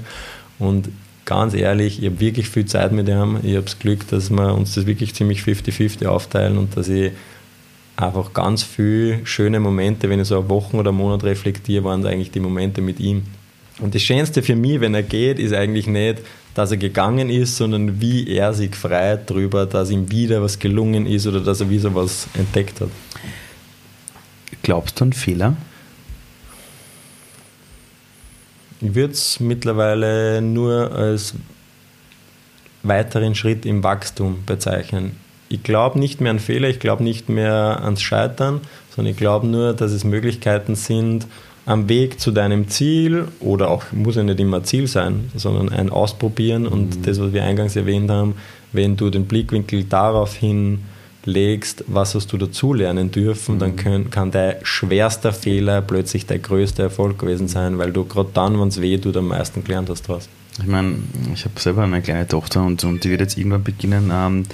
[0.58, 0.90] Und
[1.24, 3.38] ganz ehrlich, ich habe wirklich viel Zeit mit ihm.
[3.42, 7.12] Ich habe das Glück, dass wir uns das wirklich ziemlich 50-50 aufteilen und dass ich
[7.96, 12.04] einfach ganz viele schöne Momente, wenn ich so eine Woche oder einen Monat reflektiere, waren
[12.04, 13.22] eigentlich die Momente mit ihm.
[13.80, 16.18] Und das Schönste für mich, wenn er geht, ist eigentlich nicht,
[16.54, 21.06] dass er gegangen ist, sondern wie er sich freut darüber, dass ihm wieder was gelungen
[21.06, 22.90] ist oder dass er wieder was entdeckt hat.
[24.62, 25.56] Glaubst du an Fehler?
[28.82, 31.34] Ich würde es mittlerweile nur als
[32.82, 35.16] weiteren Schritt im Wachstum bezeichnen.
[35.48, 38.60] Ich glaube nicht mehr an Fehler, ich glaube nicht mehr ans Scheitern,
[38.94, 41.26] sondern ich glaube nur, dass es Möglichkeiten sind,
[41.66, 45.90] am Weg zu deinem Ziel oder auch muss ja nicht immer Ziel sein, sondern ein
[45.90, 47.02] Ausprobieren und mhm.
[47.02, 48.34] das, was wir eingangs erwähnt haben,
[48.72, 50.80] wenn du den Blickwinkel darauf hin
[51.24, 53.58] legst, was hast du dazulernen dürfen, mhm.
[53.58, 58.30] dann können, kann dein schwerster Fehler plötzlich der größte Erfolg gewesen sein, weil du gerade
[58.32, 60.28] dann, wenn es weh tut, am meisten gelernt hast daraus.
[60.58, 60.96] Ich meine,
[61.32, 64.44] ich habe selber eine kleine Tochter und, und die wird jetzt irgendwann beginnen ähm,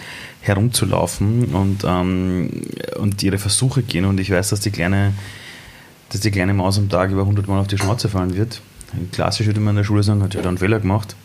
[0.41, 2.51] herumzulaufen und, ähm,
[2.99, 5.15] und ihre Versuche gehen und ich weiß, dass die kleine
[6.11, 8.61] dass die kleine Maus am Tag über 100 Mal auf die Schnauze fallen wird.
[9.13, 11.17] Klassisch würde man in der Schule sagen, hat ja da einen Fehler gemacht.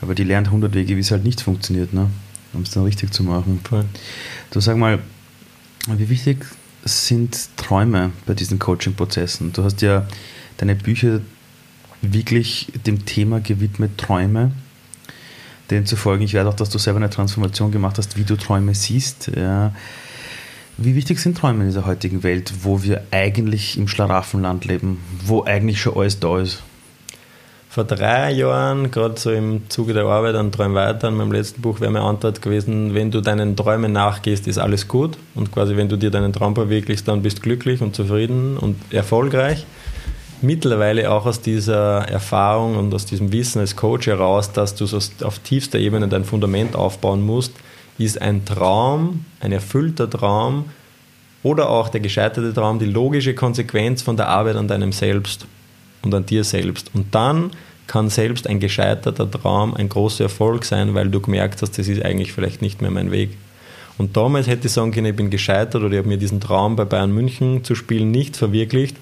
[0.00, 2.08] Aber die lernt 100 Wege, wie es halt nicht funktioniert, ne?
[2.52, 3.60] um es dann richtig zu machen.
[3.62, 3.84] Voll.
[4.50, 4.98] Du sag mal,
[5.86, 6.44] wie wichtig
[6.84, 9.52] sind Träume bei diesen Coaching-Prozessen?
[9.52, 10.06] Du hast ja
[10.56, 11.20] deine Bücher
[12.02, 14.52] wirklich dem Thema gewidmet, Träume.
[15.70, 19.30] Demzufolge, ich werde auch, dass du selber eine Transformation gemacht hast, wie du Träume siehst.
[19.34, 19.72] Ja.
[20.84, 25.44] Wie wichtig sind Träume in dieser heutigen Welt, wo wir eigentlich im Schlaraffenland leben, wo
[25.44, 26.62] eigentlich schon alles da ist?
[27.72, 31.62] vor drei Jahren, gerade so im Zuge der Arbeit an Träum weiter, an meinem letzten
[31.62, 35.16] Buch, wäre meine Antwort gewesen, wenn du deinen Träumen nachgehst, ist alles gut.
[35.34, 38.76] Und quasi, wenn du dir deinen Traum verwirklichst, dann bist du glücklich und zufrieden und
[38.92, 39.64] erfolgreich.
[40.42, 44.98] Mittlerweile auch aus dieser Erfahrung und aus diesem Wissen als Coach heraus, dass du so
[45.24, 47.54] auf tiefster Ebene dein Fundament aufbauen musst,
[48.04, 50.66] ist ein Traum, ein erfüllter Traum
[51.42, 55.46] oder auch der gescheiterte Traum die logische Konsequenz von der Arbeit an deinem Selbst
[56.02, 56.90] und an dir selbst.
[56.94, 57.50] Und dann
[57.86, 62.04] kann selbst ein gescheiterter Traum ein großer Erfolg sein, weil du gemerkt hast, das ist
[62.04, 63.30] eigentlich vielleicht nicht mehr mein Weg.
[63.98, 66.76] Und damals hätte ich sagen können, ich bin gescheitert oder ich habe mir diesen Traum
[66.76, 68.96] bei Bayern München zu spielen nicht verwirklicht.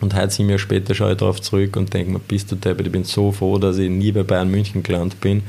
[0.00, 2.86] Und heute sieben Jahre später schaue ich darauf zurück und denke mir, bist du deppert,
[2.86, 5.42] ich bin so froh, dass ich nie bei Bayern München gelandet bin,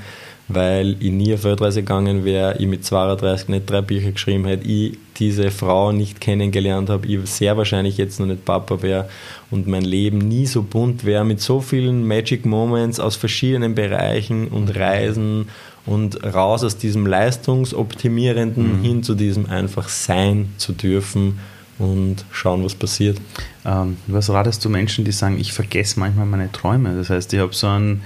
[0.53, 4.67] weil ich nie auf Weltreise gegangen wäre, ich mit 32 nicht drei Bücher geschrieben hätte,
[4.67, 9.09] ich diese Frau nicht kennengelernt habe, ich sehr wahrscheinlich jetzt noch nicht Papa wäre
[9.49, 14.47] und mein Leben nie so bunt wäre mit so vielen Magic Moments aus verschiedenen Bereichen
[14.47, 15.49] und Reisen
[15.85, 18.83] und raus aus diesem leistungsoptimierenden mhm.
[18.83, 21.39] hin zu diesem einfach sein zu dürfen
[21.79, 23.17] und schauen, was passiert.
[23.65, 26.95] Ähm, was ratest du Menschen, die sagen, ich vergesse manchmal meine Träume?
[26.95, 28.03] Das heißt, ich habe so einen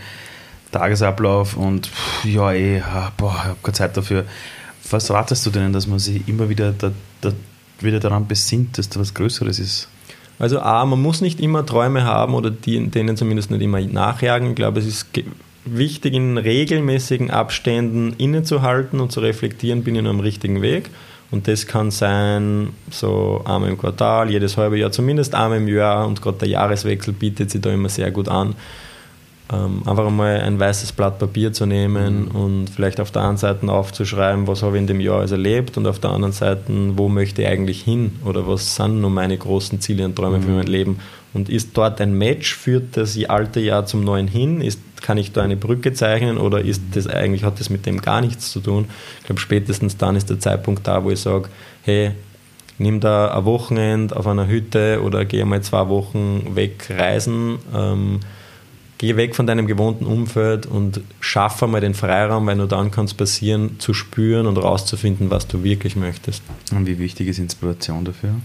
[0.76, 4.26] Tagesablauf und pff, ja, eh, ich habe keine Zeit dafür.
[4.91, 7.32] Was ratest du denen, dass man sich immer wieder, da, da,
[7.80, 9.88] wieder daran besinnt, dass da was Größeres ist?
[10.38, 14.49] Also A, man muss nicht immer Träume haben oder die, denen zumindest nicht immer nachjagen.
[14.49, 15.07] Ich glaube, es ist
[15.63, 20.89] wichtig, in regelmäßigen Abständen innezuhalten und zu reflektieren, bin ich noch am richtigen Weg.
[21.32, 26.05] Und das kann sein, so einmal im Quartal, jedes halbe Jahr, zumindest einmal im Jahr.
[26.05, 28.55] Und gerade der Jahreswechsel bietet sich da immer sehr gut an
[29.54, 32.32] ähm, einfach einmal ein weißes Blatt Papier zu nehmen mhm.
[32.36, 35.78] und vielleicht auf der einen Seite aufzuschreiben, was habe ich in dem Jahr also erlebt
[35.78, 36.64] und auf der anderen Seite,
[36.96, 40.43] wo möchte ich eigentlich hin oder was sind nun meine großen Ziele und Träume mhm.
[40.43, 41.00] für mein Leben
[41.36, 45.32] und ist dort ein Match, führt das alte Jahr zum neuen hin, ist, kann ich
[45.32, 48.62] da eine Brücke zeichnen oder ist das eigentlich, hat das mit dem gar nichts zu
[48.62, 48.86] tun?
[49.20, 51.50] Ich glaube, spätestens dann ist der Zeitpunkt da, wo ich sage,
[51.84, 52.12] hey,
[52.80, 58.22] nimm da ein Wochenende auf einer Hütte oder gehe mal zwei Wochen weg reisen, ähm,
[58.98, 63.06] Geh weg von deinem gewohnten Umfeld und schaffe mal den Freiraum, weil nur dann kann
[63.06, 66.41] es passieren, zu spüren und rauszufinden, was du wirklich möchtest.
[66.72, 68.36] Und wie wichtig ist Inspiration dafür?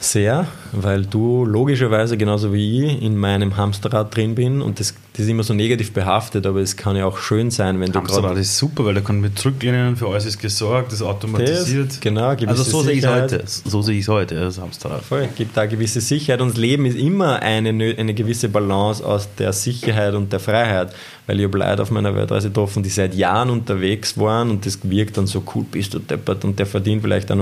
[0.00, 5.24] Sehr, weil du logischerweise genauso wie ich in meinem Hamsterrad drin bin und das, das
[5.24, 8.38] ist immer so negativ behaftet, aber es kann ja auch schön sein, wenn du Hamsterrad
[8.38, 11.88] ist super, weil da kann man zurücklehnen, für alles ist gesorgt, das automatisiert.
[11.88, 13.42] Das, genau, also so sehe ich es heute.
[13.44, 15.02] So sehe ich es heute, das Hamsterrad.
[15.02, 19.28] Voll, gibt da gewisse Sicherheit und das Leben ist immer eine, eine gewisse Balance aus
[19.36, 20.94] der Sicherheit und der Freiheit
[21.28, 24.78] weil ich habe Leute auf meiner Weltreise getroffen, die seit Jahren unterwegs waren und das
[24.82, 27.40] wirkt dann so cool, bist du deppert und der verdient vielleicht dann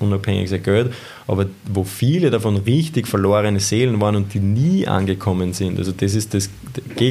[0.00, 0.92] unabhängig sein Geld,
[1.28, 5.78] aber wo viele davon richtig verlorene Seelen waren und die nie angekommen sind.
[5.78, 6.50] Also das ist das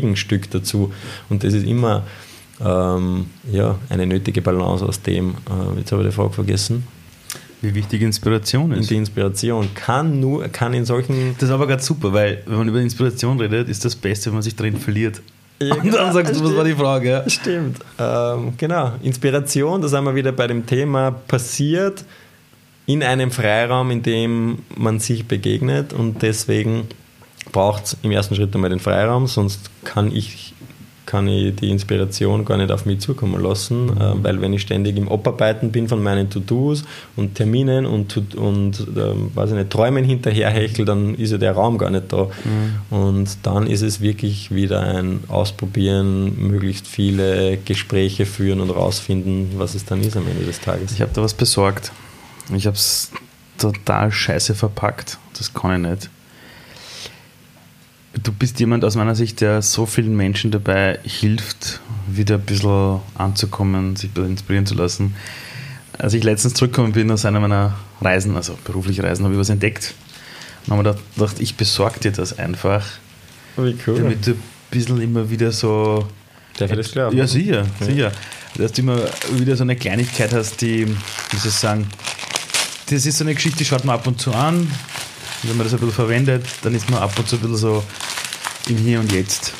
[0.01, 0.91] Gegenstück dazu
[1.29, 2.03] und das ist immer
[2.63, 5.29] ähm, ja, eine nötige Balance aus dem.
[5.29, 6.85] Äh, jetzt habe ich die Frage vergessen.
[7.61, 8.79] Wie wichtig Inspiration ist.
[8.79, 11.35] Und die Inspiration kann nur, kann in solchen.
[11.37, 14.35] Das ist aber gerade super, weil wenn man über Inspiration redet, ist das Beste, wenn
[14.35, 15.21] man sich drin verliert.
[15.61, 17.09] Ja, und dann sagst du, was war die Frage?
[17.09, 17.29] Ja?
[17.29, 17.79] Stimmt.
[17.97, 18.93] Ähm, genau.
[19.03, 22.05] Inspiration, da sind wir wieder bei dem Thema, passiert
[22.85, 26.87] in einem Freiraum, in dem man sich begegnet und deswegen
[27.51, 30.53] braucht es im ersten Schritt einmal den Freiraum, sonst kann ich
[31.09, 34.95] kann ich die Inspiration gar nicht auf mich zukommen lassen, äh, weil wenn ich ständig
[34.95, 36.83] im Abarbeiten bin von meinen To-Dos
[37.15, 41.79] und Terminen und, und äh, weiß ich nicht, Träumen hinterherhechel, dann ist ja der Raum
[41.79, 42.27] gar nicht da.
[42.43, 42.95] Mhm.
[42.95, 49.73] Und dann ist es wirklich wieder ein Ausprobieren, möglichst viele Gespräche führen und rausfinden, was
[49.73, 50.91] es dann ist am Ende des Tages.
[50.91, 51.91] Ich habe da was besorgt.
[52.55, 53.11] Ich habe es
[53.57, 55.17] total scheiße verpackt.
[55.35, 56.09] Das kann ich nicht
[58.23, 62.99] du bist jemand aus meiner Sicht, der so vielen Menschen dabei hilft, wieder ein bisschen
[63.15, 65.15] anzukommen, sich ein bisschen inspirieren zu lassen.
[65.97, 69.49] Als ich letztens zurückgekommen bin aus einer meiner Reisen, also berufliche Reisen, habe ich was
[69.49, 69.93] entdeckt.
[70.65, 72.85] Und habe mir gedacht, ich besorge dir das einfach.
[73.57, 73.99] Wie cool.
[73.99, 74.41] Damit du ein
[74.71, 76.07] bisschen immer wieder so.
[76.57, 77.17] Darf ich das glauben?
[77.17, 77.85] Ja, sicher, ja.
[77.85, 78.11] sicher.
[78.55, 78.99] Dass du immer
[79.31, 81.87] wieder so eine Kleinigkeit hast, die, wie soll ich sagen,
[82.89, 84.69] das ist so eine Geschichte, die schaut man ab und zu an,
[85.43, 87.83] wenn man das ein bisschen verwendet, dann ist man ab und zu ein bisschen so
[88.69, 89.53] im Hier und Jetzt.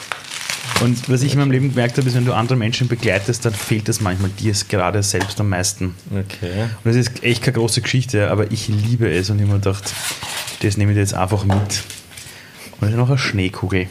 [0.82, 3.53] Und was ich in meinem Leben gemerkt habe, ist, wenn du andere Menschen begleitest, dann
[3.53, 5.95] fehlt es manchmal dir gerade selbst am meisten.
[6.12, 6.64] Okay.
[6.84, 9.60] Und das ist echt keine große Geschichte, aber ich liebe es und ich habe mir
[9.60, 9.93] gedacht,
[10.62, 11.84] das nehme ich jetzt einfach mit.
[12.80, 13.88] Und dann noch eine Schneekugel.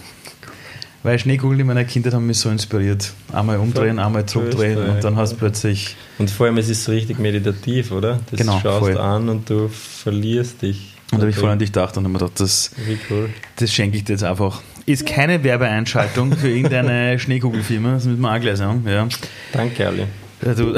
[1.02, 3.12] Weil Schneekugeln in meiner Kindheit haben mich so inspiriert.
[3.32, 5.94] Einmal umdrehen, einmal zurückdrehen und dann hast du plötzlich.
[6.18, 8.20] Und vor allem, es ist so richtig meditativ, oder?
[8.30, 8.98] Das genau, schaust voll.
[8.98, 12.12] an und du verlierst dich Und da habe ich voll an dich gedacht und habe
[12.12, 12.72] mir gedacht, das,
[13.10, 13.30] cool.
[13.56, 14.62] das schenke ich dir jetzt einfach.
[14.88, 18.86] Ist keine Werbeeinschaltung für irgendeine Schneekugelfirma, das müssen wir auch gleich sagen.
[18.88, 19.06] Ja.
[19.52, 20.06] Danke, Ali.
[20.40, 20.74] Du.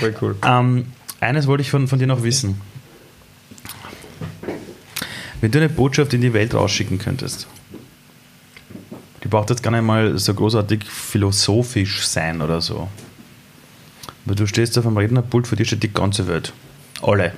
[0.00, 0.36] Voll cool.
[0.44, 0.86] Ähm,
[1.20, 2.60] eines wollte ich von, von dir noch wissen.
[5.40, 7.46] Wenn du eine Botschaft in die Welt rausschicken könntest,
[9.22, 12.88] die braucht jetzt gar nicht mal so großartig philosophisch sein oder so.
[14.26, 16.52] Aber du stehst auf einem Rednerpult, vor dir steht die ganze Welt.
[17.02, 17.34] Alle.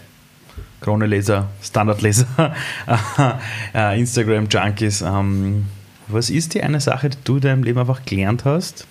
[0.81, 2.55] Kroneleser, Standardleser,
[3.75, 5.03] äh, Instagram-Junkies.
[5.03, 5.67] Ähm,
[6.13, 8.87] was ist die eine Sache, die du in deinem Leben einfach gelernt hast,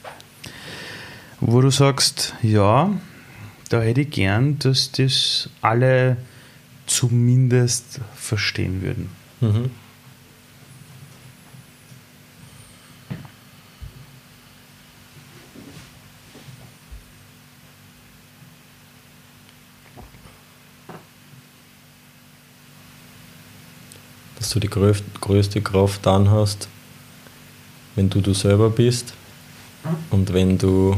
[1.39, 2.91] wo du sagst, ja,
[3.69, 6.17] da hätte ich gern, dass das alle
[6.87, 9.09] zumindest verstehen würden.
[9.41, 9.69] Mhm.
[24.37, 26.69] Dass du die größte Kraft dann hast,
[27.99, 29.13] wenn du du selber bist
[30.09, 30.95] und wenn du,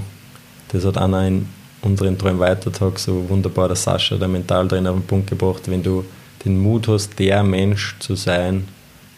[0.71, 1.47] das hat einer in
[1.81, 6.05] unseren Träumen Weitertag so wunderbar der Sascha, der Mentaltrainer, auf den Punkt gebracht, wenn du
[6.45, 8.67] den Mut hast, der Mensch zu sein,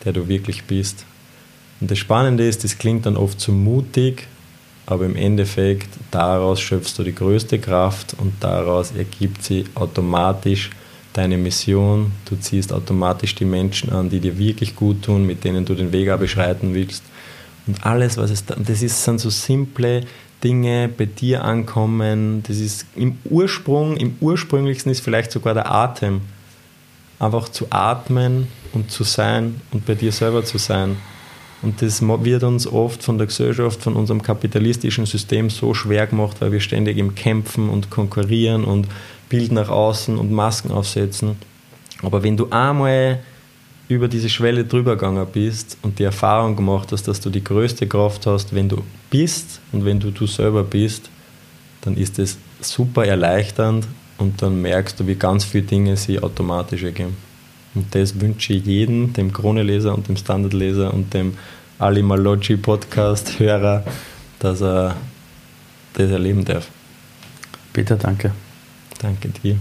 [0.05, 1.03] der du wirklich bist.
[1.81, 4.27] Und das Spannende ist, das klingt dann oft zu mutig,
[4.86, 10.69] aber im Endeffekt daraus schöpfst du die größte Kraft und daraus ergibt sie automatisch
[11.11, 12.13] deine Mission.
[12.29, 15.91] Du ziehst automatisch die Menschen an, die dir wirklich gut tun, mit denen du den
[15.91, 17.03] Weg beschreiten willst.
[17.68, 20.01] Und alles, was es da, das ist, sind so simple
[20.43, 22.43] Dinge bei dir ankommen.
[22.45, 26.22] Das ist im Ursprung, im ursprünglichsten ist vielleicht sogar der Atem.
[27.20, 30.97] Einfach zu atmen und zu sein und bei dir selber zu sein.
[31.61, 36.38] Und das wird uns oft von der Gesellschaft, von unserem kapitalistischen System so schwer gemacht,
[36.41, 38.89] weil wir ständig im Kämpfen und konkurrieren und
[39.30, 41.38] Bild nach außen und Masken aufsetzen.
[42.01, 43.20] Aber wenn du einmal
[43.93, 47.87] über diese Schwelle drüber gegangen bist und die Erfahrung gemacht hast, dass du die größte
[47.87, 51.09] Kraft hast, wenn du bist und wenn du du selber bist,
[51.81, 53.87] dann ist es super erleichternd
[54.17, 57.15] und dann merkst du, wie ganz viele Dinge sich automatisch ergeben.
[57.75, 61.33] Und das wünsche ich jedem, dem Kroneleser und dem Standardleser und dem
[61.79, 63.83] Ali Maloggi Podcast-Hörer,
[64.39, 64.95] dass er
[65.93, 66.69] das erleben darf.
[67.73, 68.31] Peter, danke.
[68.99, 69.57] Danke dir.